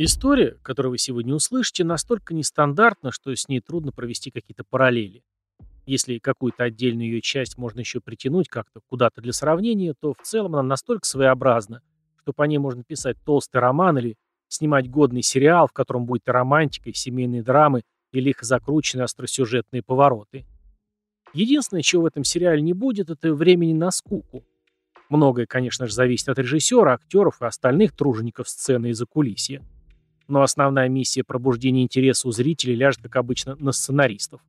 История, 0.00 0.56
которую 0.62 0.92
вы 0.92 0.98
сегодня 0.98 1.34
услышите, 1.34 1.82
настолько 1.82 2.32
нестандартна, 2.32 3.10
что 3.10 3.34
с 3.34 3.48
ней 3.48 3.60
трудно 3.60 3.90
провести 3.90 4.30
какие-то 4.30 4.62
параллели. 4.62 5.24
Если 5.86 6.18
какую-то 6.18 6.62
отдельную 6.62 7.08
ее 7.08 7.20
часть 7.20 7.58
можно 7.58 7.80
еще 7.80 7.98
притянуть 8.00 8.48
как-то 8.48 8.78
куда-то 8.86 9.20
для 9.20 9.32
сравнения, 9.32 9.94
то 10.00 10.14
в 10.14 10.22
целом 10.22 10.54
она 10.54 10.62
настолько 10.62 11.04
своеобразна, 11.04 11.82
что 12.20 12.32
по 12.32 12.44
ней 12.44 12.58
можно 12.58 12.84
писать 12.84 13.16
толстый 13.24 13.56
роман 13.56 13.98
или 13.98 14.14
снимать 14.46 14.88
годный 14.88 15.22
сериал, 15.22 15.66
в 15.66 15.72
котором 15.72 16.06
будет 16.06 16.28
и 16.28 16.30
романтика, 16.30 16.90
и 16.90 16.94
семейные 16.94 17.42
драмы, 17.42 17.82
и 18.12 18.20
лихо 18.20 18.44
закрученные 18.44 19.02
остросюжетные 19.02 19.82
повороты. 19.82 20.46
Единственное, 21.32 21.82
чего 21.82 22.02
в 22.02 22.06
этом 22.06 22.22
сериале 22.22 22.62
не 22.62 22.72
будет, 22.72 23.10
это 23.10 23.34
времени 23.34 23.72
на 23.72 23.90
скуку. 23.90 24.44
Многое, 25.08 25.46
конечно 25.46 25.88
же, 25.88 25.92
зависит 25.92 26.28
от 26.28 26.38
режиссера, 26.38 26.92
актеров 26.92 27.42
и 27.42 27.46
остальных 27.46 27.96
тружеников 27.96 28.48
сцены 28.48 28.90
и 28.90 28.92
закулисья 28.92 29.60
но 30.28 30.42
основная 30.42 30.88
миссия 30.88 31.24
пробуждения 31.24 31.82
интереса 31.82 32.28
у 32.28 32.30
зрителей 32.30 32.74
ляжет, 32.74 33.02
как 33.02 33.16
обычно, 33.16 33.56
на 33.56 33.72
сценаристов. 33.72 34.40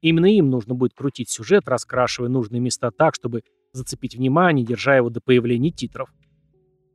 Именно 0.00 0.26
им 0.26 0.50
нужно 0.50 0.74
будет 0.74 0.94
крутить 0.94 1.30
сюжет, 1.30 1.68
раскрашивая 1.68 2.28
нужные 2.28 2.60
места 2.60 2.90
так, 2.90 3.14
чтобы 3.14 3.42
зацепить 3.72 4.16
внимание, 4.16 4.66
держа 4.66 4.96
его 4.96 5.10
до 5.10 5.20
появления 5.20 5.70
титров. 5.70 6.12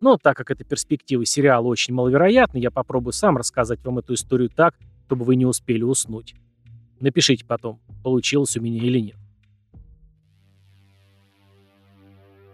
Но 0.02 0.18
так 0.18 0.38
как 0.38 0.52
эта 0.52 0.64
перспектива 0.64 1.26
сериала 1.26 1.66
очень 1.66 1.94
маловероятна, 1.94 2.58
я 2.58 2.70
попробую 2.70 3.14
сам 3.14 3.38
рассказать 3.38 3.84
вам 3.84 4.00
эту 4.00 4.14
историю 4.14 4.50
так, 4.50 4.76
чтобы 5.06 5.26
вы 5.26 5.36
не 5.38 5.46
успели 5.46 5.84
уснуть. 5.84 6.36
Напишите 7.00 7.46
потом, 7.46 7.80
получилось 8.04 8.58
у 8.58 8.62
меня 8.62 8.84
или 8.84 9.00
нет. 9.00 9.18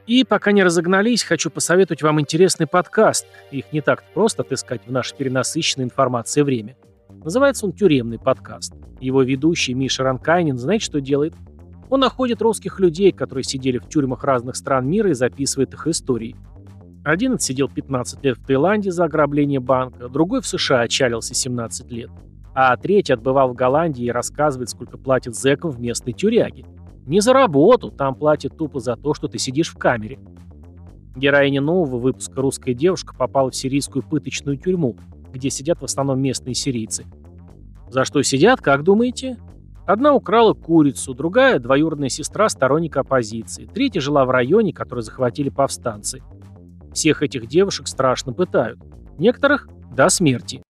И 0.06 0.26
пока 0.26 0.52
не 0.52 0.64
разогнались, 0.64 1.24
хочу 1.24 1.50
посоветовать 1.50 2.02
вам 2.02 2.20
интересный 2.20 2.68
подкаст. 2.68 3.26
Их 3.52 3.72
не 3.72 3.80
так 3.80 4.04
просто 4.14 4.44
отыскать 4.44 4.82
в 4.86 4.92
наше 4.92 5.16
перенасыщенной 5.16 5.86
информацией 5.86 6.44
время. 6.44 6.76
Называется 7.24 7.66
он 7.66 7.72
«Тюремный 7.72 8.20
подкаст». 8.20 8.74
Его 9.00 9.24
ведущий 9.24 9.74
Миша 9.74 10.04
Ранкайнин 10.04 10.58
знаете, 10.58 10.86
что 10.86 11.00
делает? 11.00 11.34
Он 11.90 12.02
находит 12.02 12.42
русских 12.42 12.82
людей, 12.82 13.14
которые 13.14 13.46
сидели 13.46 13.78
в 13.78 13.88
тюрьмах 13.88 14.26
разных 14.26 14.58
стран 14.58 14.90
мира 14.90 15.10
и 15.10 15.14
записывает 15.14 15.74
их 15.74 15.88
истории. 15.88 16.36
Один 17.06 17.34
отсидел 17.34 17.70
15 17.70 18.24
лет 18.26 18.38
в 18.38 18.46
Таиланде 18.46 18.92
за 18.92 19.06
ограбление 19.06 19.60
банка, 19.62 20.10
другой 20.10 20.42
в 20.42 20.48
США 20.48 20.82
отчалился 20.82 21.34
17 21.34 21.92
лет, 21.92 22.10
а 22.54 22.76
третий 22.76 23.14
отбывал 23.14 23.50
в 23.50 23.56
Голландии 23.56 24.06
и 24.06 24.12
рассказывает, 24.12 24.70
сколько 24.70 24.98
платит 24.98 25.36
зэкам 25.36 25.72
в 25.72 25.80
местной 25.80 26.14
тюряге. 26.14 26.66
Не 27.06 27.20
за 27.20 27.34
работу, 27.34 27.92
там 27.92 28.16
платят 28.16 28.58
тупо 28.58 28.80
за 28.80 28.96
то, 28.96 29.14
что 29.14 29.28
ты 29.28 29.38
сидишь 29.38 29.70
в 29.70 29.78
камере. 29.78 30.20
Героиня 31.16 31.62
нового 31.62 31.98
выпуска 31.98 32.42
«Русская 32.42 32.74
девушка» 32.74 33.14
попала 33.16 33.52
в 33.52 33.56
сирийскую 33.56 34.04
пыточную 34.04 34.58
тюрьму, 34.58 34.96
где 35.32 35.50
сидят 35.50 35.82
в 35.82 35.86
основном 35.86 36.22
местные 36.22 36.56
сирийцы. 36.56 37.06
За 37.90 38.06
что 38.06 38.22
сидят, 38.24 38.62
как 38.62 38.84
думаете? 38.84 39.38
Одна 39.86 40.14
украла 40.14 40.54
курицу, 40.54 41.14
другая– 41.14 41.60
двоюродная 41.60 42.10
сестра 42.10 42.48
сторонника 42.48 43.02
оппозиции, 43.02 43.66
третья 43.66 44.00
жила 44.00 44.26
в 44.26 44.32
районе, 44.32 44.74
который 44.74 45.02
захватили 45.02 45.50
повстанцы. 45.50 46.22
Всех 46.94 47.22
этих 47.22 47.48
девушек 47.48 47.88
страшно 47.88 48.34
пытают. 48.34 48.80
Некоторых– 49.18 49.68
до 49.96 50.10
смерти 50.10 50.64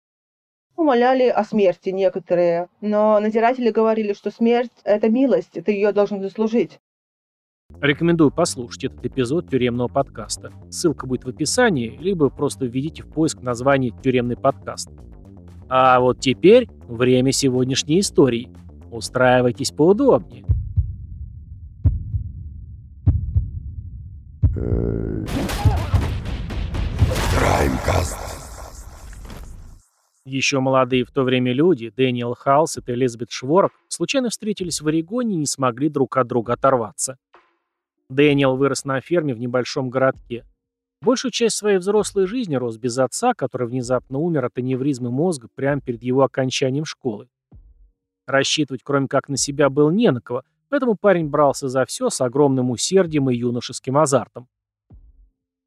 умоляли 0.83 1.29
о 1.29 1.43
смерти 1.43 1.89
некоторые, 1.89 2.67
но 2.81 3.19
надзиратели 3.19 3.71
говорили, 3.71 4.13
что 4.13 4.29
смерть– 4.29 4.71
это 4.83 5.09
милость, 5.09 5.51
ты 5.51 5.71
ее 5.71 5.93
должен 5.93 6.21
заслужить. 6.21 6.79
Рекомендую 7.81 8.29
послушать 8.31 8.83
этот 8.83 9.05
эпизод 9.05 9.49
тюремного 9.49 9.87
подкаста. 9.87 10.51
Ссылка 10.69 11.07
будет 11.07 11.23
в 11.23 11.29
описании, 11.29 11.97
либо 11.99 12.29
просто 12.29 12.65
введите 12.65 13.01
в 13.01 13.07
поиск 13.07 13.41
название 13.41 13.91
«Тюремный 14.03 14.37
подкаст». 14.37 14.89
А 15.69 15.99
вот 15.99 16.19
теперь 16.19 16.69
время 16.87 17.31
сегодняшней 17.31 18.01
истории. 18.01 18.51
Устраивайтесь 18.91 19.71
поудобнее. 19.71 20.45
Краймкаст. 27.35 28.22
Еще 30.25 30.61
молодые 30.61 31.03
в 31.03 31.11
то 31.11 31.23
время 31.23 31.51
люди, 31.51 31.89
Дэниел 31.89 32.33
Халсет 32.33 32.87
и 32.87 32.93
Элизабет 32.93 33.29
Шворок, 33.29 33.73
случайно 33.89 34.29
встретились 34.29 34.79
в 34.79 34.87
Орегоне 34.87 35.35
и 35.35 35.39
не 35.39 35.45
смогли 35.45 35.89
друг 35.89 36.15
от 36.15 36.27
друга 36.27 36.53
оторваться. 36.53 37.17
Дэниел 38.09 38.55
вырос 38.55 38.85
на 38.85 39.01
ферме 39.01 39.33
в 39.33 39.39
небольшом 39.39 39.89
городке. 39.89 40.45
Большую 41.01 41.31
часть 41.31 41.57
своей 41.57 41.77
взрослой 41.77 42.25
жизни 42.25 42.55
рос 42.55 42.77
без 42.77 42.97
отца, 42.97 43.33
который 43.33 43.67
внезапно 43.67 44.19
умер 44.19 44.45
от 44.45 44.57
аневризмы 44.57 45.11
мозга 45.11 45.49
прямо 45.53 45.81
перед 45.81 46.01
его 46.01 46.23
окончанием 46.23 46.85
школы. 46.85 47.27
Рассчитывать 48.25 48.81
кроме 48.83 49.09
как 49.09 49.27
на 49.27 49.35
себя 49.35 49.69
было 49.69 49.91
не 49.91 50.09
на 50.11 50.21
кого, 50.21 50.43
поэтому 50.69 50.95
парень 50.95 51.27
брался 51.27 51.67
за 51.67 51.83
все 51.85 52.09
с 52.09 52.21
огромным 52.21 52.71
усердием 52.71 53.29
и 53.29 53.35
юношеским 53.35 53.97
азартом. 53.97 54.47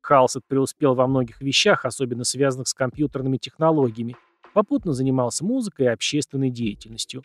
Халсет 0.01 0.45
преуспел 0.47 0.95
во 0.95 1.07
многих 1.07 1.43
вещах, 1.43 1.85
особенно 1.85 2.25
связанных 2.25 2.69
с 2.69 2.75
компьютерными 2.75 3.37
технологиями, 3.37 4.17
попутно 4.57 4.95
занимался 4.95 5.45
музыкой 5.45 5.85
и 5.85 5.91
общественной 5.91 6.49
деятельностью. 6.49 7.23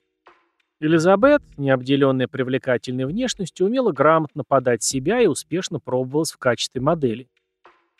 Элизабет, 0.81 1.41
необделенная 1.55 2.27
привлекательной 2.27 3.05
внешностью, 3.05 3.67
умела 3.67 3.93
грамотно 3.93 4.43
подать 4.43 4.83
себя 4.83 5.21
и 5.21 5.27
успешно 5.27 5.79
пробовалась 5.79 6.33
в 6.33 6.37
качестве 6.37 6.81
модели. 6.81 7.29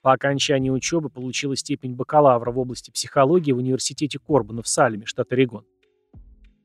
По 0.01 0.11
окончании 0.11 0.69
учебы 0.69 1.07
получила 1.07 1.55
степень 1.55 1.95
бакалавра 1.95 2.51
в 2.51 2.59
области 2.59 2.91
психологии 2.91 3.53
в 3.53 3.59
университете 3.59 4.19
Корбана 4.19 4.63
в 4.63 4.67
Салеме, 4.67 5.05
штат 5.05 5.31
Орегон. 5.31 5.63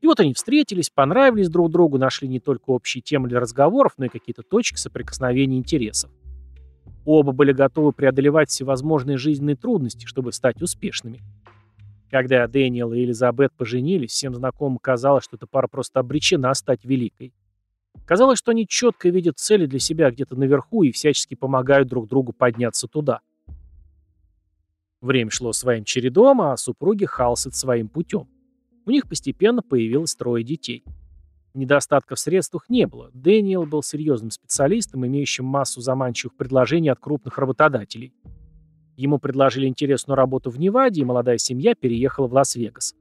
И 0.00 0.06
вот 0.08 0.18
они 0.18 0.34
встретились, 0.34 0.90
понравились 0.90 1.48
друг 1.48 1.70
другу, 1.70 1.98
нашли 1.98 2.26
не 2.26 2.40
только 2.40 2.70
общие 2.70 3.00
темы 3.00 3.28
для 3.28 3.38
разговоров, 3.38 3.92
но 3.96 4.06
и 4.06 4.08
какие-то 4.08 4.42
точки 4.42 4.76
соприкосновения 4.76 5.56
интересов. 5.56 6.10
Оба 7.04 7.30
были 7.30 7.52
готовы 7.52 7.92
преодолевать 7.92 8.50
всевозможные 8.50 9.18
жизненные 9.18 9.54
трудности, 9.54 10.06
чтобы 10.06 10.32
стать 10.32 10.60
успешными. 10.60 11.22
Когда 12.10 12.46
Дэниел 12.46 12.92
и 12.92 13.02
Элизабет 13.02 13.52
поженились, 13.56 14.12
всем 14.12 14.34
знакомым 14.34 14.78
казалось, 14.78 15.24
что 15.24 15.36
эта 15.36 15.46
пара 15.46 15.66
просто 15.66 16.00
обречена 16.00 16.54
стать 16.54 16.84
великой. 16.84 17.34
Казалось, 18.04 18.38
что 18.38 18.52
они 18.52 18.68
четко 18.68 19.08
видят 19.08 19.38
цели 19.38 19.66
для 19.66 19.80
себя 19.80 20.10
где-то 20.10 20.36
наверху 20.36 20.84
и 20.84 20.92
всячески 20.92 21.34
помогают 21.34 21.88
друг 21.88 22.08
другу 22.08 22.32
подняться 22.32 22.86
туда. 22.86 23.20
Время 25.00 25.30
шло 25.30 25.52
своим 25.52 25.84
чередом, 25.84 26.40
а 26.42 26.56
супруги 26.56 27.04
Халсет 27.04 27.54
своим 27.54 27.88
путем. 27.88 28.28
У 28.84 28.90
них 28.90 29.08
постепенно 29.08 29.62
появилось 29.62 30.14
трое 30.14 30.44
детей. 30.44 30.84
Недостатков 31.54 32.18
в 32.18 32.20
средствах 32.20 32.68
не 32.68 32.86
было. 32.86 33.10
Дэниел 33.14 33.66
был 33.66 33.82
серьезным 33.82 34.30
специалистом, 34.30 35.06
имеющим 35.06 35.44
массу 35.44 35.80
заманчивых 35.80 36.36
предложений 36.36 36.90
от 36.90 37.00
крупных 37.00 37.38
работодателей– 37.38 38.12
Ему 38.96 39.18
предложили 39.18 39.66
интересную 39.66 40.16
работу 40.16 40.50
в 40.50 40.58
Неваде, 40.58 41.02
и 41.02 41.04
молодая 41.04 41.36
семья 41.36 41.74
переехала 41.74 42.26
в 42.26 42.32
Лас-Вегас. 42.32 42.94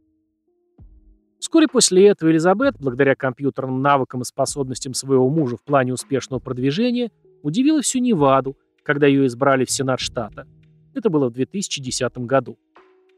Вскоре 1.40 1.68
после 1.68 2.08
этого 2.08 2.32
Элизабет, 2.32 2.76
благодаря 2.80 3.16
компьютерным 3.16 3.82
навыкам 3.82 4.22
и 4.22 4.26
способностям 4.26 4.94
своего 4.94 5.30
мужа 5.30 5.58
в 5.58 5.64
плане 5.64 5.94
успешного 5.94 6.40
продвижения, 6.40 7.12
удивила 7.44 7.82
всю 7.82 8.00
Неваду, 8.00 8.58
когда 8.84 9.08
ее 9.08 9.26
избрали 9.28 9.64
в 9.64 9.72
Сенат 9.72 10.00
штата. 10.00 10.48
Это 10.94 11.10
было 11.10 11.30
в 11.30 11.34
2010 11.34 12.18
году. 12.20 12.58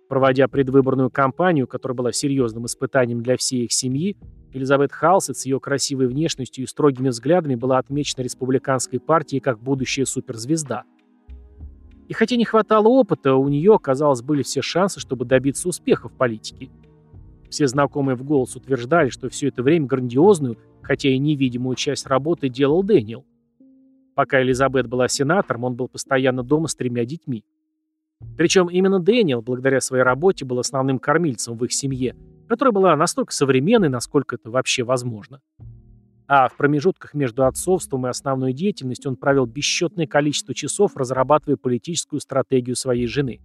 Проводя 0.07 0.47
предвыборную 0.47 1.09
кампанию, 1.09 1.67
которая 1.67 1.95
была 1.95 2.11
серьезным 2.11 2.65
испытанием 2.65 3.21
для 3.21 3.37
всей 3.37 3.65
их 3.65 3.73
семьи, 3.73 4.17
Элизабет 4.53 4.91
Халсет 4.91 5.37
с 5.37 5.45
ее 5.45 5.59
красивой 5.59 6.07
внешностью 6.07 6.63
и 6.63 6.67
строгими 6.67 7.09
взглядами 7.09 7.55
была 7.55 7.77
отмечена 7.77 8.23
республиканской 8.23 8.99
партией 8.99 9.41
как 9.41 9.59
будущая 9.59 10.05
суперзвезда– 10.05 10.83
и 12.07 12.13
хотя 12.13 12.35
не 12.37 12.45
хватало 12.45 12.87
опыта, 12.87 13.35
у 13.35 13.47
нее, 13.49 13.77
казалось, 13.79 14.21
были 14.21 14.41
все 14.41 14.61
шансы, 14.61 14.99
чтобы 14.99 15.25
добиться 15.25 15.67
успеха 15.67 16.07
в 16.07 16.13
политике. 16.13 16.69
Все 17.49 17.67
знакомые 17.67 18.15
в 18.15 18.23
голос 18.23 18.55
утверждали, 18.55 19.09
что 19.09 19.29
все 19.29 19.47
это 19.47 19.63
время 19.63 19.87
грандиозную, 19.87 20.57
хотя 20.81 21.09
и 21.09 21.17
невидимую 21.17 21.75
часть 21.75 22.07
работы 22.07 22.49
делал 22.49 22.83
Дэниел. 22.83 23.25
Пока 24.15 24.41
Элизабет 24.41 24.87
была 24.87 25.07
сенатором, 25.07 25.65
он 25.65 25.75
был 25.75 25.87
постоянно 25.87 26.43
дома 26.43 26.67
с 26.67 26.75
тремя 26.75 27.05
детьми. 27.05 27.43
Причем 28.35 28.67
именно 28.67 28.99
Дэниел, 28.99 29.41
благодаря 29.41 29.79
своей 29.79 30.03
работе, 30.03 30.43
был 30.43 30.59
основным 30.59 30.99
кормильцем 30.99 31.55
в 31.55 31.63
их 31.65 31.71
семье, 31.71 32.15
которая 32.47 32.71
была 32.71 32.95
настолько 32.95 33.33
современной, 33.33 33.89
насколько 33.89 34.37
это 34.37 34.49
вообще 34.49 34.83
возможно. 34.83 35.41
А 36.27 36.49
в 36.49 36.57
промежутках 36.57 37.13
между 37.13 37.45
отцовством 37.45 38.05
и 38.05 38.09
основной 38.09 38.51
деятельностью 38.51 39.11
он 39.11 39.15
провел 39.15 39.45
бесчетное 39.45 40.07
количество 40.07 40.53
часов, 40.53 40.97
разрабатывая 40.97 41.55
политическую 41.55 42.19
стратегию 42.19 42.75
своей 42.75 43.07
жены. 43.07 43.39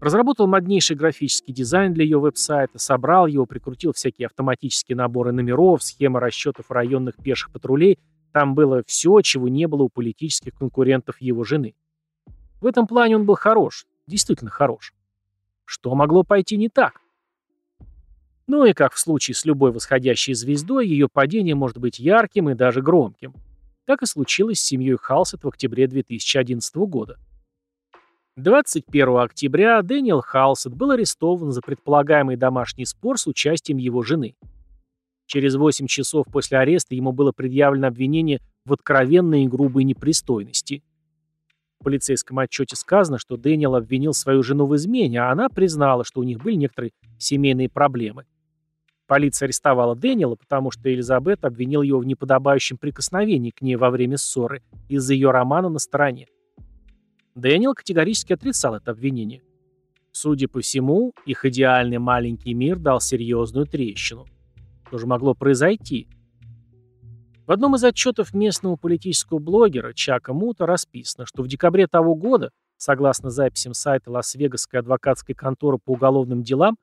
Разработал 0.00 0.46
моднейший 0.46 0.96
графический 0.96 1.54
дизайн 1.54 1.94
для 1.94 2.04
ее 2.04 2.20
веб-сайта, 2.20 2.78
собрал 2.78 3.26
его, 3.26 3.46
прикрутил 3.46 3.94
всякие 3.94 4.26
автоматические 4.26 4.96
наборы 4.96 5.32
номеров, 5.32 5.82
схемы 5.82 6.20
расчетов 6.20 6.70
районных 6.70 7.16
пеших 7.16 7.50
патрулей. 7.50 7.98
Там 8.34 8.54
было 8.54 8.82
все, 8.86 9.22
чего 9.22 9.48
не 9.48 9.66
было 9.66 9.84
у 9.84 9.88
политических 9.88 10.54
конкурентов 10.54 11.22
его 11.22 11.42
жены. 11.42 11.74
В 12.60 12.66
этом 12.66 12.86
плане 12.86 13.16
он 13.16 13.24
был 13.24 13.36
хорош, 13.36 13.86
действительно 14.06 14.50
хорош. 14.50 14.92
Что 15.64 15.94
могло 15.94 16.22
пойти 16.22 16.58
не 16.58 16.68
так? 16.68 17.00
Ну 18.46 18.66
и 18.66 18.74
как 18.74 18.92
в 18.92 18.98
случае 18.98 19.34
с 19.34 19.44
любой 19.44 19.72
восходящей 19.72 20.34
звездой, 20.34 20.86
ее 20.86 21.08
падение 21.08 21.54
может 21.54 21.78
быть 21.78 21.98
ярким 21.98 22.50
и 22.50 22.54
даже 22.54 22.82
громким. 22.82 23.34
Так 23.86 24.02
и 24.02 24.06
случилось 24.06 24.60
с 24.60 24.64
семьей 24.64 24.96
Халсет 24.96 25.44
в 25.44 25.48
октябре 25.48 25.86
2011 25.86 26.74
года. 26.76 27.18
21 28.36 29.18
октября 29.18 29.80
Дэниел 29.82 30.20
Халсет 30.20 30.74
был 30.74 30.90
арестован 30.90 31.52
за 31.52 31.60
предполагаемый 31.60 32.36
домашний 32.36 32.84
спор 32.84 33.18
с 33.18 33.26
участием 33.26 33.78
его 33.78 34.02
жены. 34.02 34.34
Через 35.26 35.54
8 35.54 35.86
часов 35.86 36.26
после 36.30 36.58
ареста 36.58 36.94
ему 36.94 37.12
было 37.12 37.32
предъявлено 37.32 37.86
обвинение 37.86 38.40
в 38.66 38.72
откровенной 38.72 39.44
и 39.44 39.48
грубой 39.48 39.84
непристойности. 39.84 40.82
В 41.80 41.84
полицейском 41.84 42.38
отчете 42.38 42.76
сказано, 42.76 43.18
что 43.18 43.36
Дэниел 43.36 43.74
обвинил 43.74 44.12
свою 44.14 44.42
жену 44.42 44.66
в 44.66 44.74
измене, 44.76 45.22
а 45.22 45.30
она 45.30 45.48
признала, 45.48 46.04
что 46.04 46.20
у 46.20 46.24
них 46.24 46.42
были 46.42 46.56
некоторые 46.56 46.92
семейные 47.18 47.68
проблемы. 47.68 48.26
Полиция 49.06 49.46
арестовала 49.46 49.94
Дэниела, 49.94 50.34
потому 50.34 50.70
что 50.70 50.92
Элизабет 50.92 51.44
обвинил 51.44 51.82
его 51.82 51.98
в 51.98 52.06
неподобающем 52.06 52.78
прикосновении 52.78 53.50
к 53.50 53.60
ней 53.60 53.76
во 53.76 53.90
время 53.90 54.16
ссоры 54.16 54.62
из-за 54.88 55.12
ее 55.12 55.30
романа 55.30 55.68
на 55.68 55.78
стороне. 55.78 56.26
Дэниел 57.34 57.74
категорически 57.74 58.32
отрицал 58.32 58.76
это 58.76 58.92
обвинение. 58.92 59.42
Судя 60.12 60.48
по 60.48 60.60
всему, 60.60 61.12
их 61.26 61.44
идеальный 61.44 61.98
маленький 61.98 62.54
мир 62.54 62.78
дал 62.78 63.00
серьезную 63.00 63.66
трещину. 63.66 64.26
Что 64.86 64.98
же 64.98 65.06
могло 65.06 65.34
произойти? 65.34 66.08
В 67.46 67.50
одном 67.50 67.74
из 67.74 67.84
отчетов 67.84 68.32
местного 68.32 68.76
политического 68.76 69.38
блогера 69.38 69.92
Чака 69.92 70.32
Мута 70.32 70.64
расписано, 70.64 71.26
что 71.26 71.42
в 71.42 71.48
декабре 71.48 71.86
того 71.86 72.14
года, 72.14 72.50
согласно 72.78 73.28
записям 73.28 73.74
сайта 73.74 74.10
Лас-Вегасской 74.10 74.80
адвокатской 74.80 75.34
конторы 75.34 75.78
по 75.78 75.90
уголовным 75.90 76.42
делам, 76.42 76.76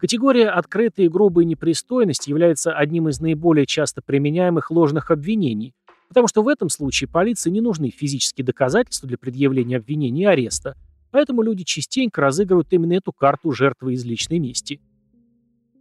Категория 0.00 0.48
«открытые 0.48 1.06
и 1.06 1.08
грубые 1.10 1.44
непристойности» 1.44 2.30
является 2.30 2.72
одним 2.72 3.10
из 3.10 3.20
наиболее 3.20 3.66
часто 3.66 4.00
применяемых 4.00 4.70
ложных 4.70 5.10
обвинений, 5.10 5.74
потому 6.08 6.26
что 6.26 6.42
в 6.42 6.48
этом 6.48 6.70
случае 6.70 7.06
полиции 7.06 7.50
не 7.50 7.60
нужны 7.60 7.90
физические 7.90 8.46
доказательства 8.46 9.06
для 9.06 9.18
предъявления 9.18 9.76
обвинений 9.76 10.22
и 10.22 10.24
ареста, 10.24 10.74
поэтому 11.10 11.42
люди 11.42 11.64
частенько 11.64 12.22
разыгрывают 12.22 12.72
именно 12.72 12.94
эту 12.94 13.12
карту 13.12 13.52
жертвы 13.52 13.92
из 13.92 14.02
личной 14.06 14.38
мести. 14.38 14.80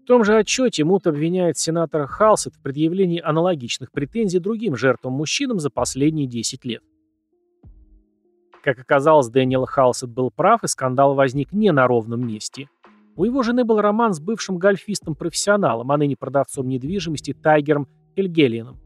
В 0.04 0.06
том 0.06 0.26
же 0.26 0.36
отчете 0.36 0.84
Мут 0.84 1.08
обвиняет 1.08 1.58
сенатора 1.58 2.06
Халсет 2.06 2.56
в 2.56 2.62
предъявлении 2.62 3.22
аналогичных 3.22 3.90
претензий 3.90 4.40
другим 4.40 4.76
жертвам-мужчинам 4.76 5.60
за 5.60 5.70
последние 5.70 6.28
10 6.28 6.66
лет. 6.66 6.84
Как 8.64 8.80
оказалось, 8.80 9.30
Дэниел 9.30 9.66
Халсет 9.66 10.10
был 10.10 10.30
прав, 10.30 10.66
и 10.66 10.68
скандал 10.68 11.16
возник 11.16 11.54
не 11.54 11.72
на 11.72 11.88
ровном 11.88 12.28
месте– 12.28 12.68
у 13.20 13.26
его 13.26 13.44
жены 13.44 13.66
был 13.66 13.82
роман 13.82 14.14
с 14.14 14.22
бывшим 14.22 14.58
гольфистом-профессионалом, 14.58 15.92
а 15.92 15.98
ныне 15.98 16.16
продавцом 16.16 16.70
недвижимости 16.70 17.34
Тайгером 17.34 17.86
Хельгелиеном. 18.16 18.80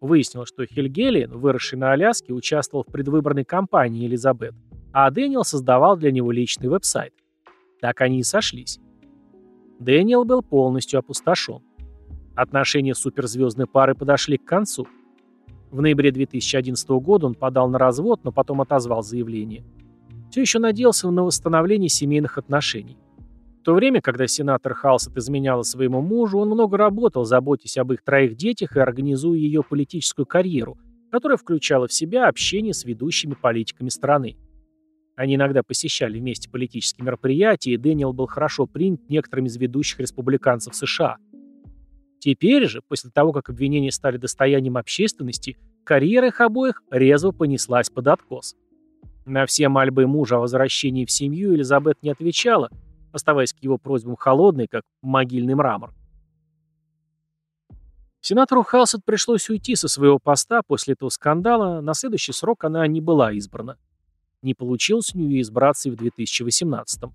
Выяснилось, 0.00 0.50
что 0.50 0.64
Хельгелиен, 0.66 1.32
выросший 1.32 1.76
на 1.76 1.90
Аляске, 1.90 2.32
участвовал 2.32 2.84
в 2.84 2.92
предвыборной 2.92 3.44
кампании 3.44 4.06
Элизабет, 4.06 4.54
а 4.92 5.10
Дэниел 5.10 5.42
создавал 5.42 5.96
для 5.96 6.12
него 6.12 6.30
личный 6.30 6.68
веб-сайт. 6.68 7.12
Так 7.80 8.02
они 8.02 8.20
и 8.20 8.22
сошлись. 8.22 8.78
Дэниел 9.80 10.24
был 10.24 10.42
полностью 10.42 11.00
опустошен. 11.00 11.58
Отношения 12.36 12.94
суперзвездной 12.94 13.66
пары 13.66 13.96
подошли 13.96 14.38
к 14.38 14.44
концу. 14.44 14.86
В 15.72 15.80
ноябре 15.80 16.12
2011 16.12 16.88
года 16.90 17.26
он 17.26 17.34
подал 17.34 17.68
на 17.68 17.78
развод, 17.78 18.20
но 18.22 18.30
потом 18.30 18.60
отозвал 18.60 19.02
заявление. 19.02 19.64
Все 20.30 20.40
еще 20.40 20.60
надеялся 20.60 21.10
на 21.10 21.24
восстановление 21.24 21.88
семейных 21.88 22.38
отношений 22.38 22.96
то 23.66 23.74
время, 23.74 24.00
когда 24.00 24.28
сенатор 24.28 24.74
Халсет 24.74 25.16
изменяла 25.16 25.62
своему 25.62 26.00
мужу, 26.00 26.38
он 26.38 26.50
много 26.50 26.76
работал, 26.76 27.24
заботясь 27.24 27.76
об 27.78 27.92
их 27.92 28.04
троих 28.04 28.36
детях 28.36 28.76
и 28.76 28.78
организуя 28.78 29.36
ее 29.36 29.64
политическую 29.64 30.24
карьеру, 30.24 30.78
которая 31.10 31.36
включала 31.36 31.88
в 31.88 31.92
себя 31.92 32.28
общение 32.28 32.72
с 32.72 32.84
ведущими 32.84 33.34
политиками 33.34 33.88
страны. 33.88 34.36
Они 35.16 35.34
иногда 35.34 35.64
посещали 35.64 36.20
вместе 36.20 36.48
политические 36.48 37.06
мероприятия, 37.06 37.72
и 37.72 37.76
Дэниел 37.76 38.12
был 38.12 38.28
хорошо 38.28 38.66
принят 38.66 39.00
некоторыми 39.08 39.48
из 39.48 39.56
ведущих 39.56 39.98
республиканцев 39.98 40.76
США. 40.76 41.16
Теперь 42.20 42.68
же, 42.68 42.82
после 42.86 43.10
того, 43.10 43.32
как 43.32 43.50
обвинения 43.50 43.90
стали 43.90 44.16
достоянием 44.16 44.76
общественности, 44.76 45.58
карьера 45.82 46.28
их 46.28 46.40
обоих 46.40 46.84
резво 46.92 47.32
понеслась 47.32 47.90
под 47.90 48.06
откос. 48.06 48.54
На 49.24 49.44
все 49.44 49.68
мольбы 49.68 50.06
мужа 50.06 50.36
о 50.36 50.40
возвращении 50.40 51.04
в 51.04 51.10
семью 51.10 51.52
Элизабет 51.56 52.00
не 52.04 52.10
отвечала– 52.10 52.70
оставаясь 53.16 53.52
к 53.52 53.62
его 53.62 53.78
просьбам 53.78 54.16
холодной, 54.16 54.68
как 54.68 54.84
могильный 55.02 55.54
мрамор. 55.54 55.92
Сенатору 58.20 58.62
Халсет 58.62 59.04
пришлось 59.04 59.48
уйти 59.48 59.76
со 59.76 59.88
своего 59.88 60.18
поста 60.18 60.62
после 60.66 60.94
этого 60.94 61.08
скандала, 61.08 61.80
на 61.80 61.94
следующий 61.94 62.32
срок 62.32 62.64
она 62.64 62.86
не 62.86 63.00
была 63.00 63.32
избрана. 63.32 63.78
Не 64.42 64.54
получилось 64.54 65.14
у 65.14 65.18
нее 65.18 65.40
избраться 65.40 65.88
и 65.88 65.92
в 65.92 65.96
2018 65.96 67.02
-м. 67.04 67.12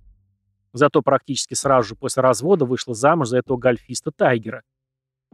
Зато 0.74 1.02
практически 1.02 1.54
сразу 1.54 1.90
же 1.90 1.96
после 1.96 2.24
развода 2.24 2.66
вышла 2.66 2.94
замуж 2.94 3.30
за 3.30 3.38
этого 3.40 3.58
гольфиста 3.58 4.12
Тайгера. 4.12 4.64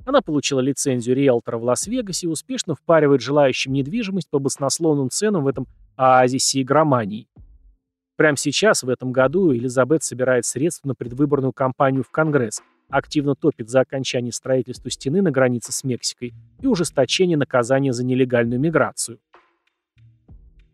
Она 0.06 0.22
получила 0.22 0.60
лицензию 0.60 1.16
риэлтора 1.16 1.58
в 1.58 1.64
Лас-Вегасе 1.64 2.28
и 2.28 2.30
успешно 2.30 2.76
впаривает 2.76 3.22
желающим 3.22 3.74
недвижимость 3.74 4.30
по 4.30 4.40
баснословным 4.40 5.10
ценам 5.10 5.44
в 5.44 5.48
этом 5.48 5.68
оазисе 5.96 6.62
игромании. 6.62 7.28
Прямо 8.18 8.36
сейчас, 8.36 8.82
в 8.82 8.90
этом 8.90 9.12
году, 9.12 9.54
Элизабет 9.54 10.04
собирает 10.04 10.44
средства 10.44 10.88
на 10.88 10.96
предвыборную 10.96 11.54
кампанию 11.54 12.04
в 12.04 12.10
Конгресс, 12.10 12.64
активно 12.90 13.36
топит 13.36 13.70
за 13.70 13.82
окончание 13.82 14.32
строительства 14.32 14.90
стены 14.90 15.22
на 15.22 15.30
границе 15.30 15.72
с 15.72 15.84
Мексикой 15.84 16.34
и 16.60 16.66
ужесточение 16.66 17.38
наказания 17.38 17.94
за 17.94 18.04
нелегальную 18.04 18.60
миграцию. 18.60 19.20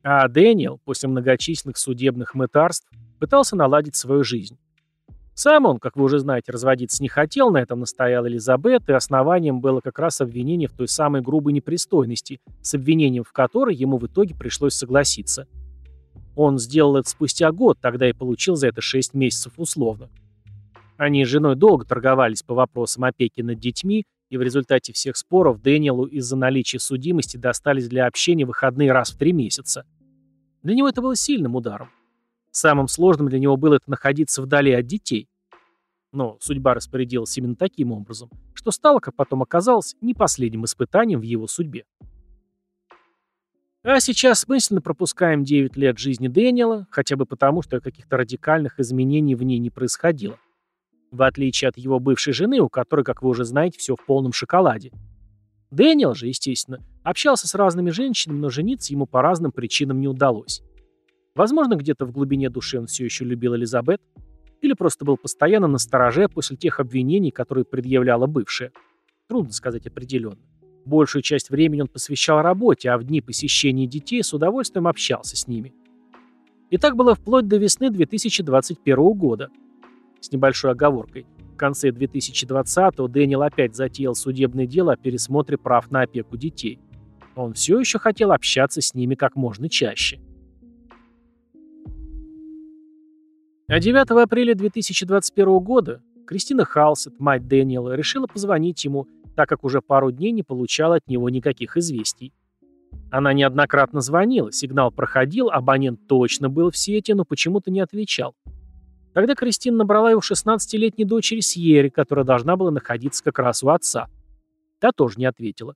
А 0.03 0.29
Дэниел, 0.29 0.79
после 0.85 1.09
многочисленных 1.09 1.77
судебных 1.77 2.33
мытарств, 2.33 2.89
пытался 3.19 3.57
наладить 3.57 3.97
свою 3.97 4.23
жизнь. 4.23 4.57
Сам 5.33 5.65
он, 5.65 5.79
как 5.79 5.97
вы 5.97 6.05
уже 6.05 6.19
знаете, 6.19 6.51
разводиться 6.51 7.03
не 7.03 7.09
хотел, 7.09 7.49
на 7.51 7.57
этом 7.57 7.79
настояла 7.81 8.27
Элизабет, 8.27 8.87
и 8.87 8.93
основанием 8.93 9.59
было 9.59 9.81
как 9.81 9.99
раз 9.99 10.21
обвинение 10.21 10.69
в 10.69 10.73
той 10.73 10.87
самой 10.87 11.21
грубой 11.21 11.51
непристойности, 11.51 12.39
с 12.61 12.73
обвинением 12.73 13.25
в 13.25 13.33
которой 13.33 13.75
ему 13.75 13.97
в 13.97 14.07
итоге 14.07 14.33
пришлось 14.33 14.75
согласиться– 14.75 15.45
он 16.35 16.57
сделал 16.57 16.95
это 16.97 17.09
спустя 17.09 17.51
год, 17.51 17.77
тогда 17.79 18.09
и 18.09 18.13
получил 18.13 18.55
за 18.55 18.67
это 18.67 18.81
6 18.81 19.13
месяцев 19.13 19.53
условно. 19.57 20.09
Они 20.97 21.25
с 21.25 21.27
женой 21.27 21.55
долго 21.55 21.85
торговались 21.85 22.43
по 22.43 22.53
вопросам 22.53 23.03
опеки 23.03 23.41
над 23.41 23.59
детьми, 23.59 24.05
и 24.29 24.37
в 24.37 24.41
результате 24.41 24.93
всех 24.93 25.15
споров 25.15 25.61
Дэниелу 25.61 26.05
из-за 26.05 26.35
наличия 26.35 26.79
судимости 26.79 27.37
достались 27.37 27.87
для 27.87 28.07
общения 28.07 28.45
выходные 28.45 28.91
раз 28.91 29.11
в 29.11 29.17
три 29.17 29.31
месяца. 29.31 29.85
Для 30.63 30.75
него 30.75 30.87
это 30.87 31.01
было 31.01 31.15
сильным 31.15 31.55
ударом. 31.55 31.89
Самым 32.51 32.87
сложным 32.87 33.29
для 33.29 33.39
него 33.39 33.57
было 33.57 33.75
это 33.75 33.89
находиться 33.89 34.41
вдали 34.41 34.71
от 34.71 34.85
детей. 34.85 35.27
Но 36.11 36.37
судьба 36.39 36.75
распорядилась 36.75 37.37
именно 37.37 37.55
таким 37.55 37.91
образом, 37.91 38.29
что 38.53 38.71
стало, 38.71 38.99
как 38.99 39.15
потом 39.15 39.41
оказалось, 39.41 39.95
не 40.01 40.13
последним 40.13 40.65
испытанием 40.65 41.19
в 41.19 41.23
его 41.23 41.47
судьбе. 41.47 41.85
А 43.85 43.99
сейчас 43.99 44.47
мысленно 44.47 44.79
пропускаем 44.79 45.43
9 45.43 45.75
лет 45.75 45.97
жизни 45.97 46.29
Дэниела, 46.29 46.87
хотя 46.89 47.17
бы 47.17 47.25
потому, 47.25 47.61
что 47.61 47.81
каких-то 47.81 48.15
радикальных 48.15 48.79
изменений 48.79 49.35
в 49.35 49.43
ней 49.43 49.59
не 49.59 49.69
происходило. 49.69 50.39
В 51.11 51.21
отличие 51.21 51.67
от 51.67 51.77
его 51.77 51.99
бывшей 51.99 52.31
жены, 52.31 52.61
у 52.61 52.69
которой, 52.69 53.03
как 53.03 53.21
вы 53.21 53.29
уже 53.29 53.43
знаете, 53.43 53.77
все 53.77 53.97
в 53.97 54.05
полном 54.05 54.31
шоколаде. 54.31 54.91
Дэниел 55.69 56.13
же, 56.13 56.27
естественно, 56.27 56.79
общался 57.03 57.45
с 57.49 57.55
разными 57.55 57.89
женщинами, 57.89 58.39
но 58.39 58.49
жениться 58.49 58.93
ему 58.93 59.05
по 59.05 59.21
разным 59.21 59.51
причинам 59.51 59.99
не 59.99 60.07
удалось. 60.07 60.63
Возможно, 61.35 61.75
где-то 61.75 62.05
в 62.05 62.11
глубине 62.13 62.49
души 62.49 62.79
он 62.79 62.87
все 62.87 63.03
еще 63.03 63.25
любил 63.25 63.53
Элизабет, 63.53 64.01
или 64.61 64.73
просто 64.73 65.03
был 65.03 65.17
постоянно 65.17 65.67
на 65.67 65.77
стороже 65.77 66.29
после 66.29 66.55
тех 66.55 66.79
обвинений, 66.79 67.31
которые 67.31 67.65
предъявляла 67.65 68.27
бывшая. 68.27 68.71
Трудно 69.27 69.51
сказать 69.51 69.85
определенно. 69.87 70.39
Большую 70.85 71.21
часть 71.21 71.49
времени 71.49 71.81
он 71.81 71.87
посвящал 71.87 72.41
работе, 72.41 72.89
а 72.89 72.97
в 72.97 73.03
дни 73.03 73.21
посещения 73.21 73.87
детей 73.87 74.21
с 74.21 74.33
удовольствием 74.33 74.87
общался 74.87 75.37
с 75.37 75.47
ними. 75.47 75.73
И 76.69 76.77
так 76.77 76.95
было 76.95 77.15
вплоть 77.15 77.47
до 77.47 77.57
весны 77.57 77.89
2021 77.89 79.13
года. 79.13 79.49
С 80.19 80.31
небольшой 80.31 80.71
оговоркой. 80.71 81.25
В 81.53 81.55
конце 81.55 81.89
2020-го 81.89 83.07
Дэниел 83.07 83.43
опять 83.43 83.75
затеял 83.75 84.15
судебное 84.15 84.65
дело 84.65 84.93
о 84.93 84.97
пересмотре 84.97 85.57
прав 85.57 85.91
на 85.91 86.01
опеку 86.01 86.35
детей. 86.35 86.79
Он 87.35 87.53
все 87.53 87.79
еще 87.79 87.99
хотел 87.99 88.31
общаться 88.31 88.81
с 88.81 88.93
ними 88.93 89.15
как 89.15 89.35
можно 89.35 89.69
чаще. 89.69 90.19
А 93.67 93.79
9 93.79 94.09
апреля 94.11 94.55
2021 94.55 95.59
года 95.59 96.01
Кристина 96.25 96.65
Халсет, 96.65 97.19
мать 97.19 97.47
Дэниела, 97.47 97.95
решила 97.95 98.27
позвонить 98.27 98.83
ему 98.83 99.07
так 99.35 99.49
как 99.49 99.63
уже 99.63 99.81
пару 99.81 100.11
дней 100.11 100.31
не 100.31 100.43
получала 100.43 100.95
от 100.95 101.07
него 101.07 101.29
никаких 101.29 101.77
известий. 101.77 102.33
Она 103.11 103.33
неоднократно 103.33 104.01
звонила, 104.01 104.51
сигнал 104.51 104.91
проходил, 104.91 105.49
абонент 105.49 106.07
точно 106.07 106.49
был 106.49 106.71
в 106.71 106.77
сети, 106.77 107.11
но 107.11 107.25
почему-то 107.25 107.71
не 107.71 107.79
отвечал. 107.79 108.35
Тогда 109.13 109.35
Кристина 109.35 109.77
набрала 109.77 110.11
его 110.11 110.21
16-летней 110.21 111.05
дочери 111.05 111.39
Сьерри, 111.39 111.89
которая 111.89 112.25
должна 112.25 112.55
была 112.55 112.71
находиться 112.71 113.23
как 113.23 113.37
раз 113.39 113.63
у 113.63 113.69
отца. 113.69 114.07
Та 114.79 114.91
тоже 114.91 115.19
не 115.19 115.25
ответила. 115.25 115.75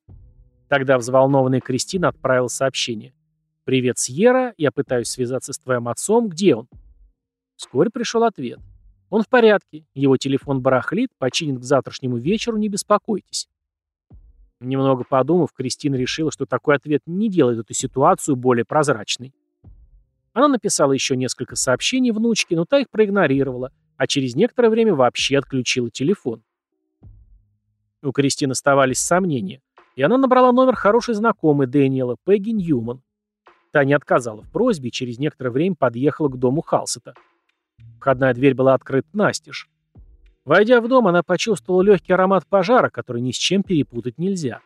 Тогда 0.68 0.98
взволнованная 0.98 1.62
Кристина 1.62 2.10
отправила 2.10 2.48
сообщение. 2.48 3.14
«Привет, 3.64 4.00
Сьерра, 4.00 4.54
я 4.58 4.72
пытаюсь 4.72 5.08
связаться 5.08 5.54
с 5.54 5.60
твоим 5.60 5.88
отцом, 5.88 6.30
где 6.30 6.56
он?» 6.56 6.68
Вскоре 7.56 7.90
пришел 7.90 8.24
ответ. 8.24 8.60
«Он 9.10 9.22
в 9.22 9.30
порядке, 9.30 9.86
его 9.94 10.18
телефон 10.18 10.62
барахлит, 10.62 11.10
починит 11.18 11.60
к 11.60 11.64
завтрашнему 11.64 12.18
вечеру, 12.18 12.58
не 12.58 12.70
беспокойтесь». 12.70 13.48
Немного 14.60 15.04
подумав, 15.04 15.54
Кристина 15.54 15.96
решила, 15.96 16.32
что 16.32 16.46
такой 16.46 16.76
ответ 16.76 17.02
не 17.06 17.30
делает 17.30 17.60
эту 17.60 17.74
ситуацию 17.74 18.36
более 18.36 18.66
прозрачной. 18.66 19.34
Она 20.34 20.48
написала 20.48 20.92
еще 20.92 21.16
несколько 21.16 21.56
сообщений 21.56 22.12
внучке, 22.12 22.56
но 22.56 22.66
та 22.66 22.80
их 22.80 22.90
проигнорировала, 22.90 23.72
а 23.98 24.08
через 24.08 24.36
некоторое 24.36 24.70
время 24.70 24.96
вообще 24.96 25.38
отключила 25.38 25.90
телефон. 25.90 26.44
У 28.04 28.12
Кристины 28.12 28.52
оставались 28.52 29.00
сомнения, 29.00 29.62
и 29.96 30.04
она 30.04 30.18
набрала 30.18 30.52
номер 30.52 30.76
хорошей 30.76 31.16
знакомой 31.16 31.68
Дэниела, 31.68 32.18
Пегги 32.24 32.52
Ньюман. 32.52 33.02
Та 33.72 33.84
не 33.84 33.94
отказала 33.94 34.44
в 34.44 34.52
просьбе 34.52 34.90
и 34.90 34.92
через 34.92 35.18
некоторое 35.18 35.50
время 35.50 35.76
подъехала 35.76 36.30
к 36.30 36.38
дому 36.38 36.62
Халсета. 36.62 37.16
Входная 38.00 38.34
дверь 38.34 38.54
была 38.54 38.74
открыта 38.74 39.10
настежь. 39.14 39.70
Войдя 40.46 40.80
в 40.80 40.88
дом, 40.88 41.08
она 41.08 41.24
почувствовала 41.24 41.82
легкий 41.82 42.14
аромат 42.14 42.48
пожара, 42.48 42.90
который 42.90 43.22
ни 43.22 43.32
с 43.32 43.36
чем 43.36 43.64
перепутать 43.64 44.18
нельзя. 44.18 44.62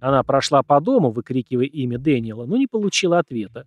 Она 0.00 0.22
прошла 0.22 0.62
по 0.62 0.80
дому, 0.80 1.10
выкрикивая 1.10 1.66
имя 1.66 1.98
Дэниела, 1.98 2.44
но 2.44 2.56
не 2.56 2.66
получила 2.66 3.18
ответа. 3.18 3.66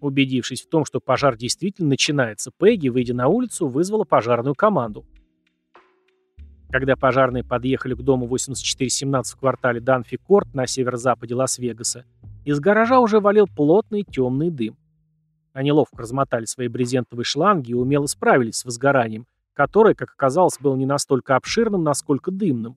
Убедившись 0.00 0.62
в 0.62 0.68
том, 0.68 0.84
что 0.84 1.00
пожар 1.00 1.36
действительно 1.36 1.88
начинается, 1.88 2.50
Пегги, 2.58 2.88
выйдя 2.88 3.14
на 3.14 3.28
улицу, 3.28 3.68
вызвала 3.68 4.04
пожарную 4.04 4.54
команду. 4.54 5.04
Когда 6.70 6.94
пожарные 6.94 7.42
подъехали 7.42 7.94
к 7.94 8.02
дому 8.02 8.26
8417 8.26 9.34
в 9.34 9.40
квартале 9.40 9.80
Данфи-Корт 9.80 10.54
на 10.54 10.66
северо-западе 10.66 11.34
Лас-Вегаса, 11.34 12.04
из 12.44 12.60
гаража 12.60 13.00
уже 13.00 13.18
валил 13.18 13.46
плотный 13.46 14.04
темный 14.04 14.50
дым. 14.50 14.76
Они 15.52 15.72
ловко 15.72 15.98
размотали 16.02 16.44
свои 16.44 16.68
брезентовые 16.68 17.24
шланги 17.24 17.72
и 17.72 17.74
умело 17.74 18.06
справились 18.06 18.56
с 18.56 18.64
возгоранием, 18.64 19.26
которое, 19.54 19.94
как 19.94 20.10
оказалось, 20.10 20.58
было 20.60 20.76
не 20.76 20.86
настолько 20.86 21.36
обширным, 21.36 21.82
насколько 21.82 22.30
дымным. 22.30 22.76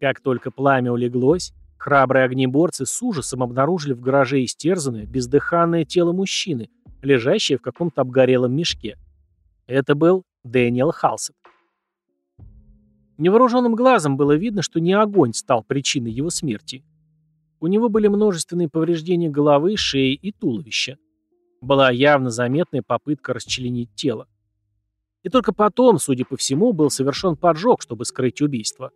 Как 0.00 0.20
только 0.20 0.50
пламя 0.50 0.92
улеглось, 0.92 1.52
храбрые 1.76 2.24
огнеборцы 2.24 2.86
с 2.86 3.02
ужасом 3.02 3.42
обнаружили 3.42 3.94
в 3.94 4.00
гараже 4.00 4.44
истерзанное, 4.44 5.06
бездыханное 5.06 5.84
тело 5.84 6.12
мужчины, 6.12 6.70
лежащее 7.02 7.58
в 7.58 7.62
каком-то 7.62 8.02
обгорелом 8.02 8.54
мешке. 8.54 8.96
Это 9.66 9.94
был 9.94 10.22
Дэниел 10.44 10.92
Халсет. 10.92 11.34
Невооруженным 13.18 13.74
глазом 13.74 14.16
было 14.16 14.32
видно, 14.36 14.62
что 14.62 14.78
не 14.78 14.92
огонь 14.92 15.32
стал 15.32 15.64
причиной 15.64 16.12
его 16.12 16.30
смерти. 16.30 16.84
У 17.60 17.66
него 17.66 17.88
были 17.88 18.08
множественные 18.08 18.68
повреждения 18.68 19.30
головы, 19.30 19.76
шеи 19.76 20.14
и 20.14 20.32
туловища. 20.32 20.98
Была 21.66 21.90
явно 21.90 22.30
заметная 22.30 22.80
попытка 22.80 23.34
расчленить 23.34 23.92
тело. 23.96 24.28
И 25.24 25.28
только 25.28 25.52
потом, 25.52 25.98
судя 25.98 26.24
по 26.24 26.36
всему, 26.36 26.72
был 26.72 26.90
совершен 26.90 27.34
поджог, 27.34 27.82
чтобы 27.82 28.04
скрыть 28.04 28.40
убийство. 28.40 28.92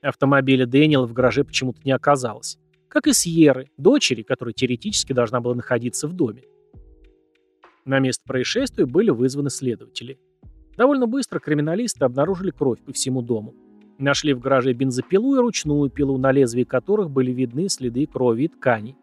Автомобиля 0.00 0.64
Дэниела 0.64 1.06
в 1.06 1.12
гараже 1.12 1.44
почему-то 1.44 1.82
не 1.84 1.92
оказалось. 1.92 2.56
Как 2.88 3.06
и 3.06 3.12
Сьерры, 3.12 3.68
дочери, 3.76 4.22
которая 4.22 4.54
теоретически 4.54 5.12
должна 5.12 5.42
была 5.42 5.54
находиться 5.54 6.08
в 6.08 6.14
доме. 6.14 6.44
На 7.84 7.98
место 7.98 8.24
происшествия 8.26 8.86
были 8.86 9.10
вызваны 9.10 9.50
следователи. 9.50 10.18
Довольно 10.78 11.06
быстро 11.06 11.38
криминалисты 11.38 12.06
обнаружили 12.06 12.50
кровь 12.50 12.80
по 12.80 12.94
всему 12.94 13.20
дому. 13.20 13.54
Нашли 13.98 14.32
в 14.32 14.40
гараже 14.40 14.72
бензопилу 14.72 15.36
и 15.36 15.38
ручную 15.38 15.90
пилу, 15.90 16.16
на 16.16 16.32
лезвии 16.32 16.64
которых 16.64 17.10
были 17.10 17.30
видны 17.30 17.68
следы 17.68 18.06
крови 18.06 18.44
и 18.44 18.48
тканей. 18.48 18.96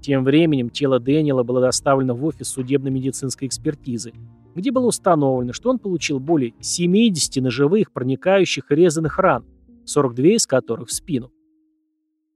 Тем 0.00 0.24
временем 0.24 0.70
тело 0.70 1.00
Дэниела 1.00 1.42
было 1.42 1.60
доставлено 1.60 2.14
в 2.14 2.24
офис 2.24 2.48
судебно-медицинской 2.48 3.48
экспертизы, 3.48 4.12
где 4.54 4.70
было 4.70 4.86
установлено, 4.86 5.52
что 5.52 5.70
он 5.70 5.78
получил 5.78 6.20
более 6.20 6.54
70 6.60 7.42
ножевых, 7.42 7.92
проникающих 7.92 8.70
и 8.70 8.74
резаных 8.74 9.18
ран, 9.18 9.44
42 9.84 10.26
из 10.28 10.46
которых 10.46 10.88
в 10.88 10.92
спину. 10.92 11.32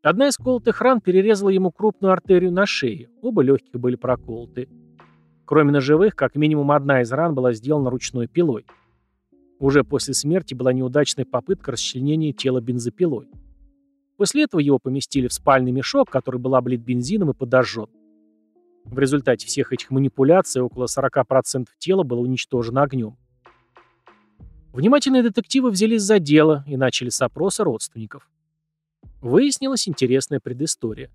Одна 0.02 0.28
из 0.28 0.36
колотых 0.36 0.80
ран 0.80 1.00
перерезала 1.00 1.50
ему 1.50 1.70
крупную 1.70 2.12
артерию 2.12 2.52
на 2.52 2.66
шее, 2.66 3.08
оба 3.20 3.42
легких 3.42 3.78
были 3.78 3.94
проколоты. 3.94 4.68
Кроме 5.44 5.70
ножевых, 5.70 6.16
как 6.16 6.34
минимум 6.34 6.72
одна 6.72 7.02
из 7.02 7.12
ран 7.12 7.34
была 7.34 7.52
сделана 7.52 7.90
ручной 7.90 8.26
пилой. 8.26 8.66
Уже 9.60 9.84
после 9.84 10.12
смерти 10.14 10.54
была 10.54 10.72
неудачная 10.72 11.24
попытка 11.24 11.72
расчленения 11.72 12.32
тела 12.32 12.60
бензопилой. 12.60 13.28
После 14.22 14.44
этого 14.44 14.60
его 14.60 14.78
поместили 14.78 15.26
в 15.26 15.32
спальный 15.32 15.72
мешок, 15.72 16.08
который 16.08 16.38
был 16.38 16.54
облит 16.54 16.80
бензином 16.80 17.30
и 17.30 17.34
подожжен. 17.34 17.88
В 18.84 18.96
результате 18.96 19.48
всех 19.48 19.72
этих 19.72 19.90
манипуляций 19.90 20.62
около 20.62 20.84
40% 20.84 21.66
тела 21.80 22.04
было 22.04 22.20
уничтожено 22.20 22.84
огнем. 22.84 23.16
Внимательные 24.72 25.24
детективы 25.24 25.72
взялись 25.72 26.02
за 26.02 26.20
дело 26.20 26.62
и 26.68 26.76
начали 26.76 27.08
с 27.08 27.20
опроса 27.20 27.64
родственников. 27.64 28.30
Выяснилась 29.20 29.88
интересная 29.88 30.38
предыстория. 30.38 31.10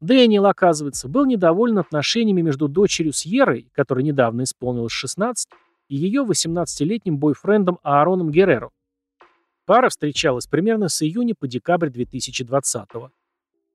Дэниел, 0.00 0.46
оказывается, 0.46 1.06
был 1.06 1.26
недоволен 1.26 1.78
отношениями 1.78 2.40
между 2.40 2.66
дочерью 2.66 3.12
Сьеррой, 3.12 3.70
которой 3.72 4.02
недавно 4.02 4.42
исполнилось 4.42 4.90
16, 4.90 5.48
и 5.86 5.94
ее 5.94 6.24
18-летним 6.24 7.18
бойфрендом 7.18 7.78
Аароном 7.84 8.32
Герреро. 8.32 8.72
Пара 9.72 9.88
встречалась 9.88 10.46
примерно 10.46 10.90
с 10.90 11.00
июня 11.00 11.34
по 11.34 11.48
декабрь 11.48 11.88
2020 11.88 12.90
-го. 12.92 13.08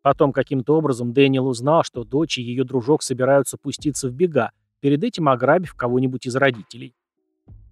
Потом 0.03 0.31
каким-то 0.31 0.77
образом 0.77 1.11
Дэниел 1.11 1.47
узнал, 1.47 1.83
что 1.83 2.03
дочь 2.03 2.37
и 2.37 2.43
ее 2.43 2.63
дружок 2.63 3.01
собираются 3.01 3.57
пуститься 3.57 4.07
в 4.07 4.13
бега, 4.13 4.51
перед 4.79 5.03
этим 5.03 5.27
ограбив 5.27 5.73
кого-нибудь 5.73 6.27
из 6.27 6.35
родителей. 6.35 6.93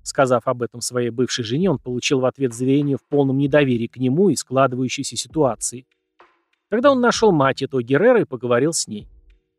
Сказав 0.01 0.47
об 0.47 0.63
этом 0.63 0.81
своей 0.81 1.11
бывшей 1.11 1.45
жене, 1.45 1.69
он 1.69 1.77
получил 1.77 2.19
в 2.19 2.25
ответ 2.25 2.51
заверение 2.51 2.97
в 2.97 3.03
полном 3.07 3.37
недоверии 3.37 3.85
к 3.85 3.97
нему 3.97 4.29
и 4.29 4.35
складывающейся 4.35 5.15
ситуации. 5.15 5.85
Тогда 6.69 6.91
он 6.91 7.01
нашел 7.01 7.31
мать 7.31 7.61
этого 7.61 7.83
Геррера 7.83 8.21
и 8.21 8.25
поговорил 8.25 8.73
с 8.73 8.87
ней. 8.87 9.07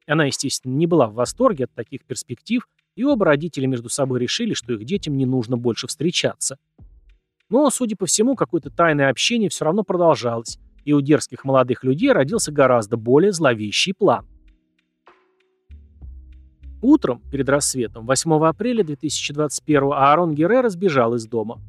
Она, 0.08 0.24
естественно, 0.24 0.74
не 0.74 0.88
была 0.88 1.06
в 1.06 1.14
восторге 1.14 1.66
от 1.66 1.74
таких 1.74 2.04
перспектив, 2.04 2.66
и 2.96 3.04
оба 3.04 3.26
родителя 3.26 3.68
между 3.68 3.90
собой 3.90 4.18
решили, 4.18 4.54
что 4.54 4.72
их 4.72 4.84
детям 4.84 5.16
не 5.16 5.24
нужно 5.24 5.56
больше 5.56 5.86
встречаться. 5.86 6.58
Но, 7.48 7.70
судя 7.70 7.96
по 7.96 8.06
всему, 8.06 8.34
какое-то 8.34 8.70
тайное 8.70 9.08
общение 9.08 9.48
все 9.48 9.64
равно 9.64 9.84
продолжалось, 9.84 10.58
и 10.84 10.92
у 10.92 11.00
дерзких 11.00 11.44
молодых 11.44 11.84
людей 11.84 12.12
родился 12.12 12.52
гораздо 12.52 12.96
более 12.96 13.32
зловещий 13.32 13.94
план. 13.94 14.26
Утром, 16.82 17.22
перед 17.30 17.48
рассветом, 17.48 18.06
8 18.06 18.44
апреля 18.44 18.84
2021 18.84 19.92
Аарон 19.92 20.34
Геррера 20.34 20.68
сбежал 20.68 21.14
из 21.14 21.26
дома. 21.26 21.60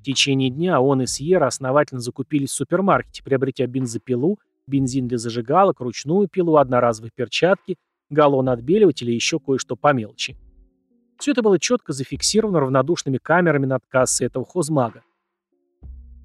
В 0.00 0.04
течение 0.04 0.50
дня 0.50 0.80
он 0.80 1.02
и 1.02 1.06
Сьерра 1.06 1.46
основательно 1.46 2.00
закупились 2.00 2.50
в 2.50 2.54
супермаркете, 2.54 3.22
приобретя 3.22 3.66
бензопилу, 3.66 4.38
бензин 4.66 5.06
для 5.06 5.18
зажигалок, 5.18 5.80
ручную 5.80 6.28
пилу, 6.28 6.56
одноразовые 6.56 7.12
перчатки, 7.14 7.76
галлон 8.10 8.48
отбеливателя 8.48 9.12
и 9.12 9.14
еще 9.14 9.38
кое-что 9.38 9.76
по 9.76 9.92
мелочи. 9.92 10.36
Все 11.22 11.30
это 11.30 11.42
было 11.42 11.56
четко 11.56 11.92
зафиксировано 11.92 12.58
равнодушными 12.58 13.16
камерами 13.16 13.64
над 13.64 13.84
кассой 13.86 14.26
этого 14.26 14.44
хозмага. 14.44 15.04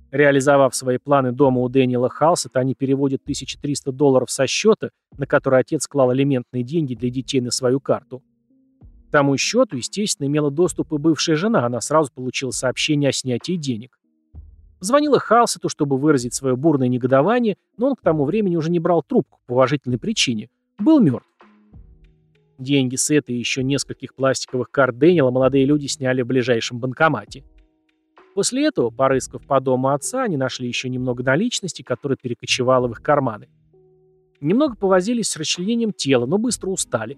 Реализовав 0.09 0.75
свои 0.75 0.97
планы 0.97 1.31
дома 1.31 1.61
у 1.61 1.69
Дэниела 1.69 2.09
Халсета, 2.09 2.61
они 2.61 2.73
переводят 2.73 3.21
1300 3.21 3.91
долларов 3.91 4.31
со 4.31 4.47
счета, 4.47 4.89
на 5.15 5.27
который 5.27 5.59
отец 5.59 5.85
клал 5.85 6.09
алиментные 6.09 6.63
деньги 6.63 6.95
для 6.95 7.11
детей 7.11 7.41
на 7.41 7.51
свою 7.51 7.79
карту. 7.79 8.23
К 9.09 9.11
тому 9.11 9.37
счету, 9.37 9.77
естественно, 9.77 10.25
имела 10.25 10.49
доступ 10.49 10.91
и 10.91 10.97
бывшая 10.97 11.35
жена, 11.35 11.67
она 11.67 11.79
сразу 11.79 12.11
получила 12.11 12.49
сообщение 12.49 13.09
о 13.11 13.13
снятии 13.13 13.55
денег. 13.55 13.99
Звонила 14.79 15.19
Халсету, 15.19 15.69
чтобы 15.69 15.99
выразить 15.99 16.33
свое 16.33 16.55
бурное 16.55 16.87
негодование, 16.87 17.57
но 17.77 17.89
он 17.89 17.95
к 17.95 18.01
тому 18.01 18.25
времени 18.25 18.55
уже 18.55 18.71
не 18.71 18.79
брал 18.79 19.03
трубку 19.03 19.41
по 19.45 19.53
уважительной 19.53 19.99
причине. 19.99 20.49
Был 20.79 20.99
мертв. 20.99 21.36
Деньги 22.57 22.95
с 22.95 23.11
этой 23.11 23.35
и 23.35 23.39
еще 23.39 23.63
нескольких 23.63 24.15
пластиковых 24.15 24.71
карт 24.71 24.97
Дэниела 24.97 25.29
молодые 25.29 25.65
люди 25.65 25.85
сняли 25.87 26.23
в 26.23 26.27
ближайшем 26.27 26.79
банкомате. 26.79 27.43
После 28.33 28.67
этого, 28.67 28.89
порыскав 28.89 29.45
по 29.45 29.59
дому 29.59 29.89
отца, 29.89 30.23
они 30.23 30.37
нашли 30.37 30.67
еще 30.67 30.89
немного 30.89 31.23
наличности, 31.23 31.81
которая 31.81 32.17
перекочевала 32.21 32.87
в 32.87 32.91
их 32.91 33.01
карманы. 33.01 33.47
Немного 34.41 34.75
повозились 34.75 35.29
с 35.29 35.37
расчленением 35.37 35.91
тела, 35.91 36.25
но 36.25 36.37
быстро 36.37 36.69
устали. 36.69 37.17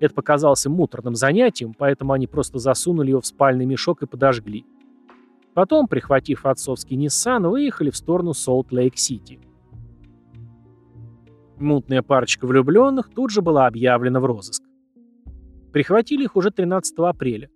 Это 0.00 0.14
показалось 0.14 0.66
им 0.66 0.72
муторным 0.72 1.14
занятием, 1.14 1.74
поэтому 1.74 2.12
они 2.12 2.26
просто 2.26 2.58
засунули 2.58 3.10
его 3.10 3.20
в 3.20 3.26
спальный 3.26 3.66
мешок 3.66 4.02
и 4.02 4.06
подожгли. 4.06 4.64
Потом, 5.54 5.86
прихватив 5.86 6.46
отцовский 6.46 6.96
Nissan, 6.96 7.46
выехали 7.46 7.90
в 7.90 7.96
сторону 7.96 8.32
Солт-Лейк-Сити. 8.32 9.38
Мутная 11.62 12.02
парочка 12.02 12.44
влюбленных 12.44 13.08
тут 13.08 13.30
же 13.30 13.40
была 13.40 13.68
объявлена 13.68 14.18
в 14.18 14.24
розыск. 14.24 14.64
Прихватили 15.72 16.24
их 16.24 16.34
уже 16.34 16.50
13 16.50 16.98
апреля. 16.98 17.50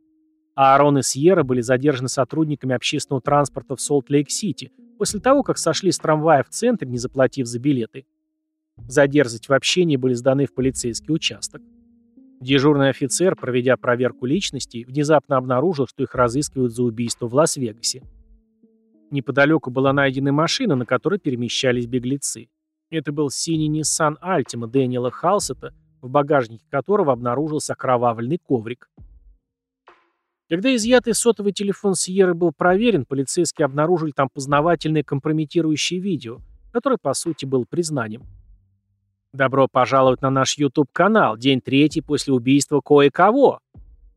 Аарон 0.54 0.98
и 0.98 1.02
Сьерра 1.02 1.42
были 1.42 1.60
задержаны 1.60 2.08
сотрудниками 2.08 2.72
общественного 2.72 3.20
транспорта 3.20 3.74
в 3.74 3.80
Солт-Лейк-Сити 3.80 4.70
после 4.96 5.18
того, 5.18 5.42
как 5.42 5.58
сошли 5.58 5.90
с 5.90 5.98
трамвая 5.98 6.44
в 6.44 6.50
центре, 6.50 6.88
не 6.88 6.98
заплатив 6.98 7.48
за 7.48 7.58
билеты. 7.58 8.06
За 8.86 9.08
дерзость 9.08 9.48
в 9.48 9.52
общении 9.52 9.96
были 9.96 10.14
сданы 10.14 10.46
в 10.46 10.54
полицейский 10.54 11.12
участок. 11.12 11.60
Дежурный 12.40 12.90
офицер, 12.90 13.34
проведя 13.34 13.76
проверку 13.76 14.24
личностей, 14.24 14.84
внезапно 14.84 15.36
обнаружил, 15.36 15.88
что 15.88 16.04
их 16.04 16.14
разыскивают 16.14 16.72
за 16.72 16.84
убийство 16.84 17.26
в 17.26 17.34
Лас-Вегасе. 17.34 18.04
Неподалеку 19.10 19.72
была 19.72 19.92
найдена 19.92 20.30
машина, 20.30 20.76
на 20.76 20.86
которой 20.86 21.18
перемещались 21.18 21.86
беглецы. 21.88 22.48
Это 22.90 23.10
был 23.12 23.30
синий 23.30 23.80
Nissan 23.80 24.14
Altima 24.22 24.68
Дэниела 24.68 25.10
Халсета, 25.10 25.74
в 26.00 26.08
багажнике 26.08 26.64
которого 26.70 27.12
обнаружился 27.12 27.72
окровавленный 27.72 28.38
коврик. 28.38 28.88
Когда 30.48 30.72
изъятый 30.76 31.14
сотовый 31.14 31.52
телефон 31.52 31.96
Сьерры 31.96 32.34
был 32.34 32.52
проверен, 32.52 33.04
полицейские 33.04 33.66
обнаружили 33.66 34.12
там 34.12 34.28
познавательное 34.32 35.02
компрометирующее 35.02 35.98
видео, 35.98 36.38
которое, 36.72 36.98
по 36.98 37.14
сути, 37.14 37.44
было 37.44 37.64
признанием. 37.68 38.22
«Добро 39.32 39.66
пожаловать 39.66 40.22
на 40.22 40.30
наш 40.30 40.56
YouTube-канал. 40.56 41.36
День 41.36 41.60
третий 41.60 42.00
после 42.00 42.32
убийства 42.32 42.80
кое-кого». 42.80 43.58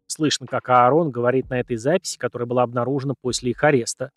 Слышно, 0.06 0.46
как 0.46 0.70
Аарон 0.70 1.10
говорит 1.10 1.50
на 1.50 1.60
этой 1.60 1.78
записи, 1.78 2.18
которая 2.18 2.46
была 2.46 2.64
обнаружена 2.64 3.16
после 3.20 3.52
их 3.52 3.64
ареста. 3.64 4.12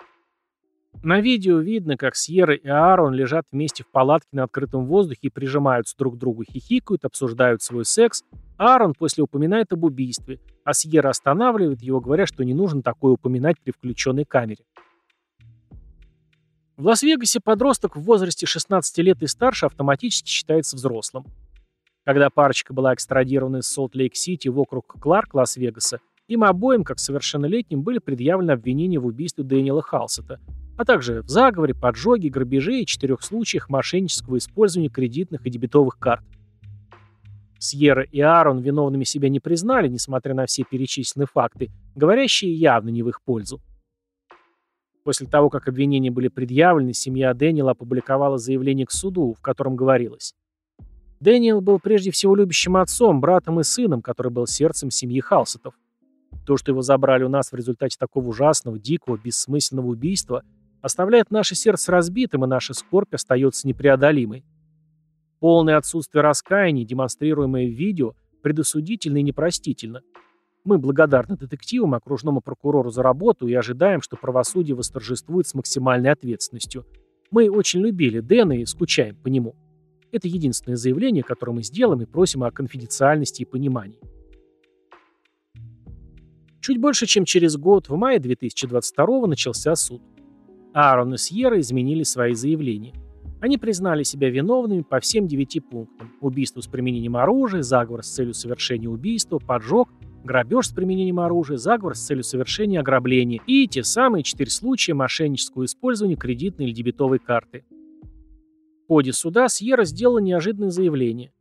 На 1.02 1.20
видео 1.20 1.58
видно, 1.58 1.96
как 1.96 2.14
Сьерра 2.14 2.54
и 2.54 2.68
Аарон 2.68 3.12
лежат 3.12 3.44
вместе 3.50 3.82
в 3.82 3.90
палатке 3.90 4.28
на 4.32 4.44
открытом 4.44 4.87
воздухе 4.87 5.20
и 5.22 5.30
прижимаются 5.30 5.96
друг 5.96 6.14
к 6.14 6.18
другу, 6.18 6.44
хихикают, 6.44 7.04
обсуждают 7.04 7.61
свой 7.62 7.84
секс. 7.84 8.22
Аарон 8.56 8.94
после 8.94 9.25
упоминает 9.25 9.72
об 9.72 9.82
убийстве, 9.82 10.38
а 10.64 10.75
Сьерра 10.75 11.08
останавливает 11.08 11.82
его, 11.82 12.00
говоря, 12.00 12.26
что 12.26 12.44
не 12.44 12.54
нужно 12.54 12.82
такое 12.82 13.12
упоминать 13.12 13.56
при 13.61 13.72
включенной 13.72 14.25
камере. 14.25 14.64
В 16.76 16.87
Лас-Вегасе 16.87 17.40
подросток 17.40 17.96
в 17.96 18.02
возрасте 18.02 18.46
16 18.46 18.99
лет 18.99 19.22
и 19.22 19.26
старше 19.26 19.66
автоматически 19.66 20.28
считается 20.28 20.76
взрослым. 20.76 21.26
Когда 22.04 22.30
парочка 22.30 22.72
была 22.72 22.94
экстрадирована 22.94 23.58
из 23.58 23.66
Солт-Лейк-Сити 23.66 24.49
в 24.49 24.58
округ 24.58 24.96
Кларк 25.00 25.34
Лас-Вегаса, 25.34 25.99
им 26.28 26.44
обоим, 26.44 26.84
как 26.84 26.99
совершеннолетним, 26.99 27.82
были 27.82 27.99
предъявлены 27.99 28.52
обвинения 28.52 28.99
в 28.99 29.06
убийстве 29.06 29.44
Дэниела 29.44 29.82
Халсета, 29.82 30.40
а 30.76 30.85
также 30.85 31.23
в 31.23 31.29
заговоре, 31.29 31.75
поджоге, 31.75 32.31
грабеже 32.31 32.81
и 32.81 32.87
четырех 32.87 33.23
случаях 33.23 33.69
мошеннического 33.69 34.38
использования 34.38 34.88
кредитных 34.88 35.47
и 35.47 35.50
дебетовых 35.50 35.99
карт. 35.99 36.25
Сьерра 37.59 38.02
и 38.02 38.21
Аарон 38.21 38.59
виновными 38.59 39.05
себя 39.05 39.29
не 39.29 39.38
признали, 39.38 39.88
несмотря 39.88 40.35
на 40.35 40.47
все 40.47 40.64
перечисленные 40.64 41.29
факты, 41.33 41.71
говорящие 41.95 42.52
явно 42.55 42.88
не 42.88 43.02
в 43.02 43.09
их 43.09 43.23
пользу. 43.23 43.61
После 45.05 45.26
того, 45.26 45.50
как 45.50 45.69
обвинения 45.69 46.11
были 46.11 46.29
предъявлены, 46.29 46.93
семья 46.93 47.35
Дэниела 47.35 47.73
опубликовала 47.73 48.38
заявление 48.38 48.87
к 48.87 48.93
суду, 48.93 49.35
в 49.37 49.41
котором 49.41 49.76
говорилось. 49.76 50.35
Дэниел 51.21 51.61
был 51.61 51.79
прежде 51.79 52.11
всего 52.11 52.35
любящим 52.35 52.76
отцом, 52.76 53.21
братом 53.21 53.61
и 53.61 53.62
сыном, 53.62 54.02
который 54.02 54.33
был 54.33 54.47
сердцем 54.47 54.91
семьи 54.91 55.21
Халсетов. 55.21 55.75
То, 56.45 56.57
что 56.57 56.73
его 56.73 56.83
забрали 56.83 57.23
у 57.23 57.29
нас 57.29 57.52
в 57.52 57.55
результате 57.55 57.97
такого 57.99 58.29
ужасного, 58.29 58.79
дикого, 58.79 59.17
бессмысленного 59.17 59.87
убийства, 59.87 60.43
оставляет 60.82 61.30
наше 61.30 61.54
сердце 61.54 61.92
разбитым, 61.92 62.44
и 62.44 62.48
наша 62.48 62.74
скорбь 62.74 63.14
остается 63.14 63.66
непреодолимой. 63.66 64.44
Полное 65.40 65.76
отсутствие 65.76 66.22
раскаяния, 66.22 66.84
демонстрируемое 66.84 67.66
в 67.66 67.72
видео, 67.72 68.14
предосудительно 68.42 69.18
и 69.18 69.22
непростительно. 69.22 70.02
Мы 70.64 70.78
благодарны 70.78 71.36
детективам, 71.36 71.95
окружному 71.95 72.40
прокурору 72.40 72.90
за 72.90 73.02
работу 73.02 73.49
и 73.49 73.54
ожидаем, 73.54 74.00
что 74.00 74.16
правосудие 74.16 74.76
восторжествует 74.76 75.47
с 75.47 75.54
максимальной 75.54 76.10
ответственностью. 76.10 76.86
Мы 77.30 77.49
очень 77.49 77.80
любили 77.80 78.21
Дэна 78.21 78.60
и 78.60 78.66
скучаем 78.66 79.16
по 79.16 79.28
нему. 79.28 79.56
Это 80.12 80.28
единственное 80.28 80.76
заявление, 80.76 81.23
которое 81.23 81.52
мы 81.52 81.62
сделаем 81.62 82.02
и 82.02 82.06
просим 82.06 82.45
о 82.45 82.50
конфиденциальности 82.50 83.42
и 83.42 83.47
понимании. 83.47 83.99
Чуть 86.60 86.78
больше, 86.78 87.06
чем 87.06 87.25
через 87.25 87.56
год, 87.56 87.88
в 87.88 87.97
мае 87.97 88.21
2022 88.21 89.26
начался 89.26 89.75
суд. 89.75 90.00
Аарон 90.75 91.15
и 91.15 91.19
Сьерра 91.19 91.61
изменили 91.61 92.02
свои 92.02 92.35
заявления. 92.35 92.95
Они 93.41 93.58
признали 93.58 94.02
себя 94.04 94.30
виновными 94.30 94.82
по 94.82 95.00
всем 95.00 95.26
девяти 95.26 95.61
пунктам. 95.61 96.13
Убийство 96.21 96.61
с 96.61 96.67
применением 96.67 97.17
оружия, 97.17 97.63
заговор 97.63 98.02
с 98.04 98.11
целью 98.11 98.35
совершения 98.35 98.89
убийства, 98.89 99.39
поджог– 99.39 99.89
грабеж 100.25 100.69
с 100.69 100.73
применением 100.73 101.21
оружия, 101.21 101.56
заговор 101.56 101.95
с 101.95 102.00
целью 102.00 102.25
совершения 102.25 102.80
ограбления 102.80 103.41
и 103.47 103.67
те 103.67 103.82
самые 103.82 104.23
четыре 104.23 104.50
случая 104.50 104.95
мошеннического 104.95 105.65
использования 105.65 106.17
кредитной 106.17 106.67
или 106.67 106.73
дебетовой 106.73 107.19
карты. 107.19 107.65
В 108.85 108.89
ходе 108.89 109.13
суда 109.13 109.49
Сьерра 109.49 109.85
сделала 109.85 110.19
неожиданное 110.19 110.71
заявление. 110.71 111.32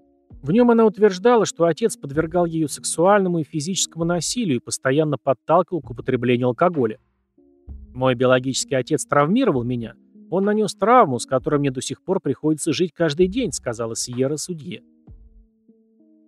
В 0.42 0.52
нем 0.52 0.72
она 0.72 0.86
утверждала, 0.86 1.46
что 1.46 1.66
отец 1.66 1.98
подвергал 1.98 2.46
ее 2.46 2.68
сексуальному 2.68 3.40
и 3.40 3.44
физическому 3.44 4.06
насилию 4.06 4.58
и 4.58 4.64
постоянно 4.64 5.18
подталкивал 5.18 5.82
к 5.82 5.92
употреблению 5.92 6.48
алкоголя. 6.48 6.98
«Мой 7.94 8.16
биологический 8.16 8.76
отец 8.76 9.06
травмировал 9.06 9.64
меня. 9.64 9.96
Он 10.30 10.46
нанес 10.46 10.74
травму, 10.74 11.20
с 11.20 11.26
которой 11.26 11.60
мне 11.60 11.72
до 11.72 11.82
сих 11.82 12.02
пор 12.04 12.22
приходится 12.22 12.74
жить 12.74 12.94
каждый 12.94 13.28
день», 13.28 13.52
сказала 13.52 13.96
Сьерра 13.96 14.38
судье. 14.38 14.82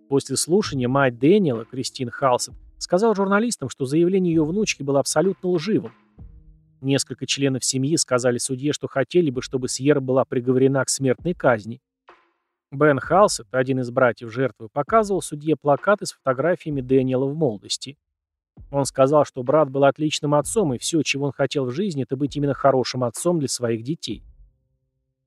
После 0.08 0.36
слушания 0.36 0.88
мать 0.88 1.18
Дэниела, 1.18 1.64
Кристин 1.64 2.10
Халсет, 2.10 2.54
сказала 2.78 3.14
журналистам, 3.14 3.68
что 3.68 3.86
заявление 3.86 4.34
ее 4.34 4.44
внучки 4.44 4.82
было 4.82 5.00
абсолютно 5.00 5.48
лживым. 5.50 5.92
Несколько 6.82 7.26
членов 7.26 7.64
семьи 7.64 7.96
сказали 7.96 8.36
судье, 8.36 8.74
что 8.74 8.88
хотели 8.88 9.30
бы, 9.30 9.40
чтобы 9.40 9.68
Сьерра 9.68 10.00
была 10.00 10.26
приговорена 10.26 10.84
к 10.84 10.90
смертной 10.90 11.32
казни. 11.32 11.80
Бен 12.70 12.98
Халсет, 12.98 13.46
один 13.52 13.80
из 13.80 13.90
братьев 13.90 14.30
жертвы, 14.30 14.68
показывал 14.68 15.22
судье 15.22 15.56
плакаты 15.56 16.06
с 16.06 16.12
фотографиями 16.12 16.82
Дэниела 16.82 17.24
в 17.24 17.34
молодости. 17.34 17.96
Он 18.70 18.84
сказал, 18.84 19.24
что 19.24 19.42
брат 19.42 19.70
был 19.70 19.84
отличным 19.84 20.34
отцом, 20.34 20.74
и 20.74 20.78
все, 20.78 21.02
чего 21.02 21.26
он 21.26 21.32
хотел 21.32 21.66
в 21.66 21.70
жизни, 21.70 22.02
это 22.02 22.16
быть 22.16 22.36
именно 22.36 22.54
хорошим 22.54 23.04
отцом 23.04 23.38
для 23.38 23.48
своих 23.48 23.82
детей. 23.82 24.24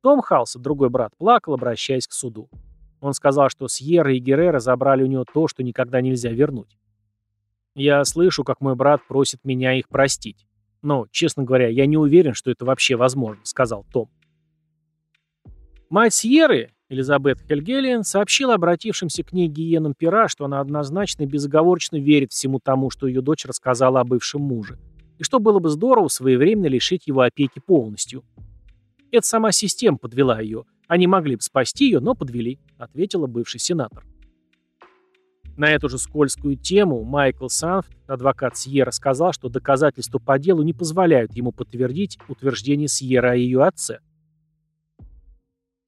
Том 0.02 0.22
Халсет, 0.22 0.62
другой 0.62 0.90
брат, 0.90 1.16
плакал, 1.18 1.54
обращаясь 1.54 2.08
к 2.08 2.14
суду. 2.14 2.50
Он 3.00 3.14
сказал, 3.14 3.50
что 3.50 3.68
Сьерра 3.68 4.14
и 4.14 4.20
Геррера 4.20 4.60
забрали 4.60 5.04
у 5.04 5.08
него 5.08 5.26
то, 5.32 5.48
что 5.48 5.64
никогда 5.64 6.02
нельзя 6.02 6.32
вернуть. 6.32 6.78
Я 7.76 8.04
слышу, 8.06 8.44
как 8.44 8.60
мой 8.60 8.76
брат 8.76 9.02
просит 9.08 9.44
меня 9.44 9.74
их 9.78 9.88
простить. 9.88 10.48
Но, 10.82 11.06
честно 11.12 11.44
говоря, 11.44 11.68
я 11.68 11.86
не 11.86 11.98
уверен, 11.98 12.34
что 12.34 12.52
это 12.52 12.66
вообще 12.66 12.96
возможно, 12.96 13.44
сказал 13.46 13.86
Том. 13.92 14.10
Мать 15.90 16.14
Сьерры, 16.14 16.74
Элизабет 16.90 17.40
Хельгелиен, 17.48 18.04
сообщила 18.04 18.54
обратившимся 18.54 19.24
к 19.24 19.34
ней 19.34 19.48
гиенам 19.48 19.94
пера, 19.94 20.28
что 20.28 20.46
она 20.46 20.62
однозначно 20.62 21.24
и 21.24 21.28
безоговорочно 21.28 21.98
верит 21.98 22.32
всему 22.32 22.60
тому, 22.60 22.90
что 22.90 23.08
ее 23.08 23.22
дочь 23.22 23.46
рассказала 23.46 24.00
о 24.00 24.06
бывшем 24.06 24.42
муже, 24.42 24.80
и 25.18 25.24
что 25.24 25.40
было 25.40 25.60
бы 25.60 25.70
здорово 25.70 26.08
своевременно 26.08 26.68
лишить 26.68 27.08
его 27.08 27.22
опеки 27.22 27.60
полностью. 27.60 28.24
Это 29.12 29.26
сама 29.26 29.52
система 29.52 29.98
подвела 29.98 30.40
ее– 30.40 30.64
они 30.88 31.06
могли 31.06 31.36
бы 31.36 31.42
спасти 31.42 31.86
ее, 31.86 32.00
но 32.00 32.16
подвели, 32.16 32.60
ответила 32.78 33.28
бывший 33.28 33.60
сенатор. 33.60 34.06
На 35.58 35.72
эту 35.72 35.90
же 35.90 35.98
скользкую 35.98 36.56
тему 36.56 37.04
Майкл 37.04 37.48
Санфт, 37.48 37.90
адвокат 38.06 38.56
Сьерра, 38.58 38.92
сказал, 38.92 39.34
что 39.34 39.50
доказательства 39.50 40.20
по 40.20 40.38
делу 40.40 40.62
не 40.64 40.74
позволяют 40.74 41.34
ему 41.34 41.52
подтвердить 41.52 42.20
утверждение 42.28 42.88
Сьерра 42.88 43.32
о 43.32 43.36
ее 43.36 43.64
отце. 43.64 44.00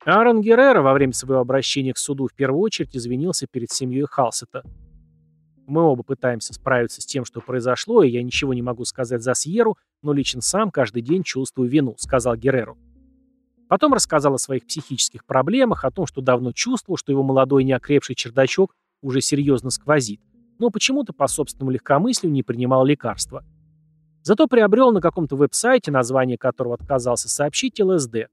Аарон 0.05 0.41
Геррера 0.41 0.81
во 0.81 0.93
время 0.93 1.13
своего 1.13 1.41
обращения 1.41 1.93
к 1.93 1.97
суду 1.97 2.27
в 2.27 2.33
первую 2.33 2.61
очередь 2.61 2.95
извинился 2.95 3.47
перед 3.47 3.71
семьей 3.71 4.05
Халсета. 4.05 4.63
Мы 5.67 5.83
оба 5.83 6.03
пытаемся 6.03 6.53
справиться 6.53 7.01
с 7.01 7.05
тем, 7.05 7.25
что 7.25 7.41
произошло, 7.41 8.01
и 8.01 8.09
я 8.09 8.23
ничего 8.23 8.53
не 8.53 8.61
могу 8.61 8.85
сказать 8.85 9.21
за 9.21 9.35
Сьеру, 9.35 9.77
но 10.01 10.13
лично 10.13 10.41
сам 10.41 10.71
каждый 10.71 11.03
день 11.03 11.23
чувствую 11.23 11.69
вину»,— 11.69 11.95
сказал 11.97 12.35
Герреру. 12.35 12.77
Потом 13.67 13.93
рассказал 13.93 14.33
о 14.33 14.39
своих 14.39 14.65
психических 14.65 15.25
проблемах, 15.25 15.85
о 15.85 15.91
том, 15.91 16.07
что 16.07 16.21
давно 16.21 16.53
чувствовал, 16.53 16.97
что 16.97 17.11
его 17.11 17.21
молодой 17.21 17.63
неокрепший 17.63 18.15
чердачок 18.15 18.75
уже 19.03 19.21
серьезно 19.21 19.69
сквозит, 19.69 20.21
но 20.57 20.71
почему-то 20.71 21.13
по 21.13 21.27
собственному 21.27 21.69
легкомыслию 21.69 22.31
не 22.31 22.41
принимал 22.41 22.83
лекарства. 22.83 23.45
Зато 24.23 24.47
приобрел 24.47 24.91
на 24.91 25.01
каком-то 25.01 25.35
веб-сайте, 25.35 25.91
название 25.91 26.37
которого 26.37 26.73
отказался 26.75 27.29
сообщить, 27.29 27.79
ЛСД. 27.79 28.27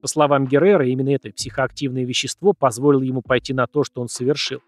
По 0.00 0.08
словам 0.08 0.46
Геррера, 0.46 0.86
именно 0.86 1.10
это 1.10 1.30
психоактивное 1.30 2.04
вещество 2.04 2.52
позволило 2.52 3.02
ему 3.02 3.22
пойти 3.22 3.52
на 3.52 3.66
то, 3.66 3.84
что 3.84 4.00
он 4.00 4.08
совершил. 4.08 4.60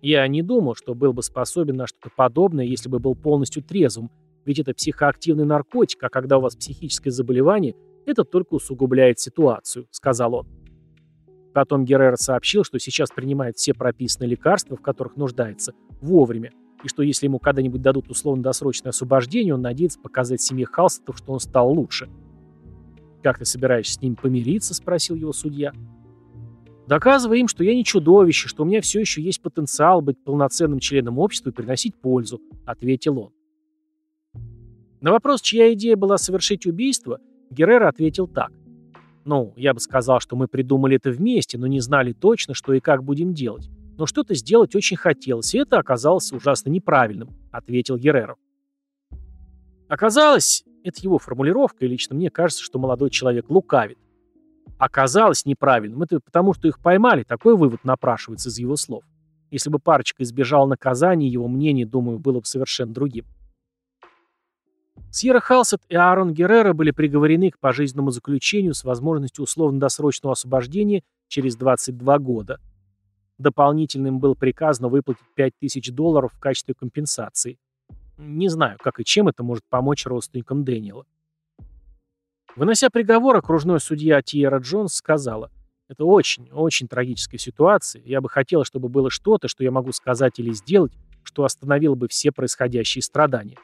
Я 0.00 0.26
не 0.28 0.42
думал, 0.42 0.74
что 0.74 0.94
был 0.94 1.12
бы 1.12 1.22
способен 1.22 1.76
на 1.76 1.86
что-то 1.86 2.10
подобное, 2.14 2.64
если 2.64 2.88
бы 2.88 2.98
был 2.98 3.14
полностью 3.14 3.62
трезвым, 3.62 4.10
ведь 4.44 4.58
это 4.58 4.72
психоактивный 4.74 5.44
наркотик, 5.44 6.02
а 6.02 6.08
когда 6.08 6.38
у 6.38 6.40
вас 6.40 6.56
психическое 6.56 7.10
заболевание– 7.10 7.74
это 8.08 8.24
только 8.24 8.54
усугубляет 8.54 9.20
ситуацию»,— 9.20 9.86
сказал 9.90 10.34
он. 10.34 10.46
Потом 11.52 11.84
Геррера 11.84 12.16
сообщил, 12.16 12.64
что 12.64 12.78
сейчас 12.78 13.10
принимает 13.10 13.56
все 13.56 13.74
прописанные 13.74 14.30
лекарства, 14.30 14.76
в 14.76 14.80
которых 14.80 15.16
нуждается, 15.16 15.74
вовремя, 16.00 16.52
и 16.82 16.88
что 16.88 17.02
если 17.02 17.26
ему 17.26 17.38
когда-нибудь 17.38 17.82
дадут 17.82 18.08
условно-досрочное 18.08 18.90
освобождение, 18.90 19.54
он 19.54 19.60
надеется 19.60 20.00
показать 20.00 20.40
семье 20.40 20.66
Халстов, 20.66 21.18
что 21.18 21.32
он 21.32 21.40
стал 21.40 21.70
лучше. 21.70 22.08
«Как 23.22 23.38
ты 23.38 23.44
собираешься 23.44 23.94
с 23.94 24.00
ним 24.00 24.16
помириться?»– 24.16 24.74
спросил 24.74 25.16
его 25.16 25.32
судья. 25.32 25.72
«Доказывая 26.86 27.38
им, 27.38 27.48
что 27.48 27.64
я 27.64 27.74
не 27.74 27.84
чудовище, 27.84 28.48
что 28.48 28.62
у 28.62 28.66
меня 28.66 28.80
все 28.80 29.00
еще 29.00 29.20
есть 29.20 29.42
потенциал 29.42 30.00
быть 30.00 30.22
полноценным 30.22 30.78
членом 30.78 31.18
общества 31.18 31.50
и 31.50 31.52
приносить 31.52 31.96
пользу»,– 31.96 32.40
ответил 32.66 33.18
он. 33.18 33.32
На 35.00 35.12
вопрос, 35.12 35.40
чья 35.42 35.72
идея 35.74 35.96
была 35.96 36.18
совершить 36.18 36.66
убийство, 36.66 37.20
Геррера 37.50 37.88
ответил 37.88 38.26
так. 38.26 38.52
«Ну, 39.24 39.52
я 39.56 39.74
бы 39.74 39.80
сказал, 39.80 40.20
что 40.20 40.36
мы 40.36 40.48
придумали 40.48 40.96
это 40.96 41.10
вместе, 41.10 41.58
но 41.58 41.66
не 41.66 41.80
знали 41.80 42.12
точно, 42.12 42.54
что 42.54 42.72
и 42.72 42.80
как 42.80 43.04
будем 43.04 43.34
делать. 43.34 43.68
Но 43.98 44.06
что-то 44.06 44.34
сделать 44.34 44.74
очень 44.74 44.96
хотелось, 44.96 45.54
и 45.54 45.58
это 45.58 45.78
оказалось 45.78 46.32
ужасно 46.32 46.70
неправильным»,— 46.70 47.30
ответил 47.50 47.96
Геррера. 47.96 48.36
Оказалось, 49.88 50.64
это 50.84 51.00
его 51.02 51.18
формулировка, 51.18 51.84
и 51.84 51.88
лично 51.88 52.16
мне 52.16 52.30
кажется, 52.30 52.62
что 52.62 52.78
молодой 52.78 53.10
человек 53.10 53.48
лукавит. 53.50 53.98
Оказалось 54.78 55.44
неправильным, 55.44 56.02
это 56.02 56.20
потому, 56.20 56.54
что 56.54 56.68
их 56.68 56.78
поймали, 56.78 57.24
такой 57.24 57.56
вывод 57.56 57.84
напрашивается 57.84 58.48
из 58.48 58.58
его 58.58 58.76
слов. 58.76 59.02
Если 59.50 59.70
бы 59.70 59.78
парочка 59.78 60.22
избежала 60.22 60.66
наказания, 60.66 61.28
его 61.28 61.48
мнение, 61.48 61.86
думаю, 61.86 62.18
было 62.18 62.40
бы 62.40 62.46
совершенно 62.46 62.92
другим. 62.92 63.24
Сьерра 65.10 65.40
Халсет 65.40 65.80
и 65.88 65.96
Аарон 65.96 66.34
Геррера 66.34 66.74
были 66.74 66.90
приговорены 66.90 67.50
к 67.50 67.58
пожизненному 67.58 68.10
заключению 68.10 68.74
с 68.74 68.84
возможностью 68.84 69.42
условно-досрочного 69.42 70.32
освобождения 70.32 71.02
через 71.28 71.56
22 71.56 72.18
года. 72.18 72.60
Дополнительным 73.38 74.18
было 74.18 74.34
приказано 74.34 74.88
выплатить 74.88 75.24
5000 75.34 75.92
долларов 75.92 76.32
в 76.34 76.38
качестве 76.38 76.74
компенсации. 76.74 77.58
Не 78.18 78.48
знаю, 78.48 78.78
как 78.82 78.98
и 78.98 79.04
чем 79.04 79.28
это 79.28 79.44
может 79.44 79.64
помочь 79.70 80.04
родственникам 80.04 80.64
Дэниела. 80.64 81.06
Вынося 82.56 82.90
приговор, 82.90 83.36
окружной 83.36 83.78
судья 83.78 84.20
Тиера 84.20 84.58
Джонс 84.58 84.94
сказала, 84.94 85.52
«Это 85.88 86.04
очень, 86.04 86.50
очень 86.50 86.88
трагическая 86.88 87.38
ситуация. 87.38 88.02
Я 88.04 88.20
бы 88.20 88.28
хотела, 88.28 88.64
чтобы 88.64 88.88
было 88.88 89.08
что-то, 89.08 89.46
что 89.46 89.62
я 89.62 89.70
могу 89.70 89.92
сказать 89.92 90.40
или 90.40 90.52
сделать, 90.52 90.92
что 91.22 91.44
остановило 91.44 91.94
бы 91.94 92.08
все 92.08 92.32
происходящие 92.32 93.02
страдания». 93.02 93.56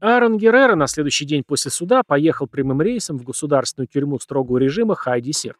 Аарон 0.00 0.36
Геррера 0.36 0.74
на 0.74 0.88
следующий 0.88 1.24
день 1.24 1.44
после 1.46 1.70
суда 1.70 2.02
поехал 2.04 2.48
прямым 2.48 2.82
рейсом 2.82 3.18
в 3.18 3.24
государственную 3.24 3.86
тюрьму 3.86 4.18
строгого 4.18 4.58
режима 4.58 4.96
Хайдисерт. 4.96 5.58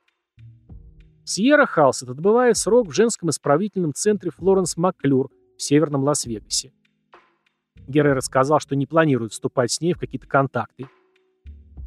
Сьерра 1.25 1.67
Халсет 1.67 2.09
отбывает 2.09 2.57
срок 2.57 2.89
в 2.89 2.93
женском 2.93 3.31
исправительном 3.31 3.95
центре 3.95 4.31
Флоренс 4.31 4.77
Макклюр 4.77 5.31
в 5.57 5.63
северном 5.63 6.03
Лас-Вегасе. 6.03 6.73
Геррера 7.87 8.21
сказал, 8.21 8.61
что 8.61 8.77
не 8.77 8.87
планирует 8.87 9.33
вступать 9.33 9.71
с 9.71 9.81
ней 9.81 9.93
в 9.93 9.99
какие-то 9.99 10.27
контакты. 10.27 10.87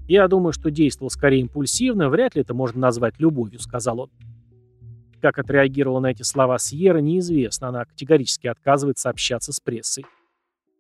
«Я 0.08 0.28
думаю, 0.28 0.54
что 0.54 0.72
действовал 0.72 1.10
скорее 1.10 1.42
импульсивно, 1.42 2.10
вряд 2.10 2.36
ли 2.36 2.42
это 2.42 2.54
можно 2.54 2.80
назвать 2.80 3.20
любовью»,— 3.20 3.60
сказал 3.62 4.02
он. 4.02 4.12
Как 5.22 5.38
отреагировала 5.38 6.00
на 6.00 6.08
эти 6.12 6.24
слова 6.24 6.58
Сьерра, 6.58 6.98
неизвестно, 6.98 7.68
она 7.68 7.86
категорически 7.86 8.48
отказывается 8.48 9.10
общаться 9.10 9.54
с 9.54 9.60
прессой. 9.60 10.06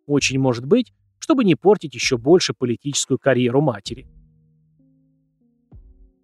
Очень 0.07 0.39
может 0.39 0.65
быть, 0.65 0.93
чтобы 1.19 1.43
не 1.43 1.55
портить 1.55 1.93
еще 1.93 2.17
больше 2.17 2.53
политическую 2.53 3.19
карьеру 3.19 3.61
матери. 3.61 4.07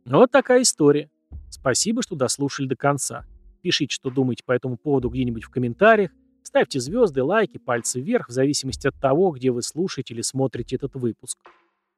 Вот 0.06 0.32
такая 0.32 0.64
история. 0.64 1.10
Спасибо, 1.50 2.02
что 2.02 2.16
дослушали 2.16 2.68
до 2.68 2.76
конца. 2.76 3.26
Пишите, 3.62 3.94
что 3.94 4.10
думаете 4.10 4.44
по 4.46 4.52
этому 4.52 4.78
поводу 4.78 5.10
где-нибудь 5.10 5.44
в 5.44 5.50
комментариях. 5.50 6.12
Ставьте 6.48 6.80
звезды, 6.80 7.24
лайки, 7.24 7.58
пальцы 7.58 8.00
вверх, 8.00 8.30
в 8.30 8.32
зависимости 8.32 8.88
от 8.88 8.96
того, 9.02 9.32
где 9.32 9.52
вы 9.52 9.62
слушаете 9.62 10.14
или 10.14 10.22
смотрите 10.22 10.78
этот 10.78 10.96
выпуск. 10.96 11.38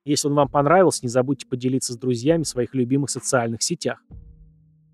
Если 0.06 0.28
он 0.28 0.34
вам 0.34 0.50
понравился, 0.50 1.02
не 1.04 1.08
забудьте 1.08 1.46
поделиться 1.46 1.94
с 1.94 1.98
друзьями 1.98 2.42
в 2.42 2.48
своих 2.48 2.74
любимых 2.74 3.12
социальных 3.12 3.62
сетях. 3.62 4.02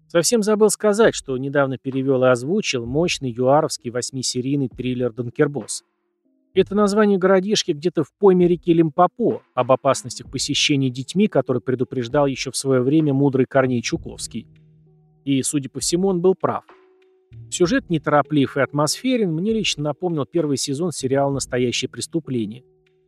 Совсем 0.09 0.43
забыл 0.43 0.69
сказать, 0.69 1.15
что 1.15 1.37
недавно 1.37 1.77
перевел 1.77 2.25
и 2.25 2.27
озвучил 2.27 2.85
мощный 2.85 3.31
юаровский 3.31 3.91
восьмисерийный 3.91 4.67
триллер 4.67 5.13
«Донкербосс». 5.13 5.85
Это 6.53 6.75
название 6.75 7.17
городишки 7.17 7.71
где-то 7.71 8.03
в 8.03 8.11
пойме 8.19 8.49
реки 8.49 8.73
Лимпопо, 8.73 9.41
об 9.53 9.71
опасностях 9.71 10.29
посещения 10.29 10.89
детьми, 10.89 11.29
который 11.29 11.61
предупреждал 11.61 12.25
еще 12.25 12.51
в 12.51 12.57
свое 12.57 12.81
время 12.81 13.13
мудрый 13.13 13.45
Корней 13.45 13.81
Чуковский. 13.81 14.47
И, 15.23 15.41
судя 15.43 15.69
по 15.69 15.79
всему, 15.79 16.09
он 16.09 16.19
был 16.19 16.35
прав. 16.35 16.65
Сюжет 17.49 17.89
нетороплив 17.89 18.57
и 18.57 18.61
атмосферен, 18.61 19.33
мне 19.33 19.53
лично 19.53 19.83
напомнил 19.83 20.25
первый 20.25 20.57
сезон 20.57 20.91
сериала 20.91 21.31
«Настоящее 21.31 21.89
преступление». 21.89 22.63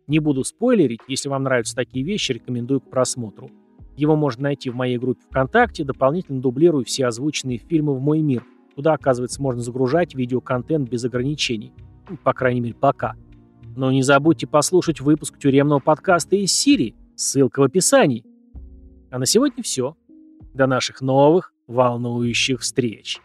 Не 0.07 0.19
буду 0.19 0.43
спойлерить, 0.45 1.01
если 1.07 1.27
вам 1.27 1.43
нравятся 1.43 1.75
такие 1.75 2.05
вещи, 2.05 2.31
рекомендую 2.31 2.79
к 2.79 2.89
просмотру. 2.89 3.49
Его 3.97 4.15
можно 4.15 4.43
найти 4.43 4.69
в 4.69 4.75
моей 4.75 4.97
группе 4.97 5.21
ВКонтакте, 5.29 5.83
дополнительно 5.83 6.39
дублирую 6.39 6.85
все 6.85 7.07
озвученные 7.07 7.57
фильмы 7.57 7.93
в 7.93 7.99
мой 7.99 8.21
мир. 8.21 8.45
Туда, 8.75 8.93
оказывается, 8.93 9.41
можно 9.41 9.61
загружать 9.61 10.15
видеоконтент 10.15 10.87
без 10.87 11.03
ограничений. 11.03 11.73
Ну, 12.07 12.15
по 12.15 12.33
крайней 12.33 12.61
мере, 12.61 12.75
пока. 12.75 13.15
Но 13.75 13.91
не 13.91 14.03
забудьте 14.03 14.47
послушать 14.47 15.01
выпуск 15.01 15.37
тюремного 15.39 15.79
подкаста 15.79 16.35
из 16.35 16.53
Сирии, 16.53 16.95
ссылка 17.15 17.59
в 17.59 17.63
описании. 17.63 18.23
А 19.09 19.19
на 19.19 19.25
сегодня 19.25 19.61
все. 19.63 19.97
До 20.53 20.67
наших 20.67 21.01
новых 21.01 21.53
волнующих 21.67 22.61
встреч. 22.61 23.19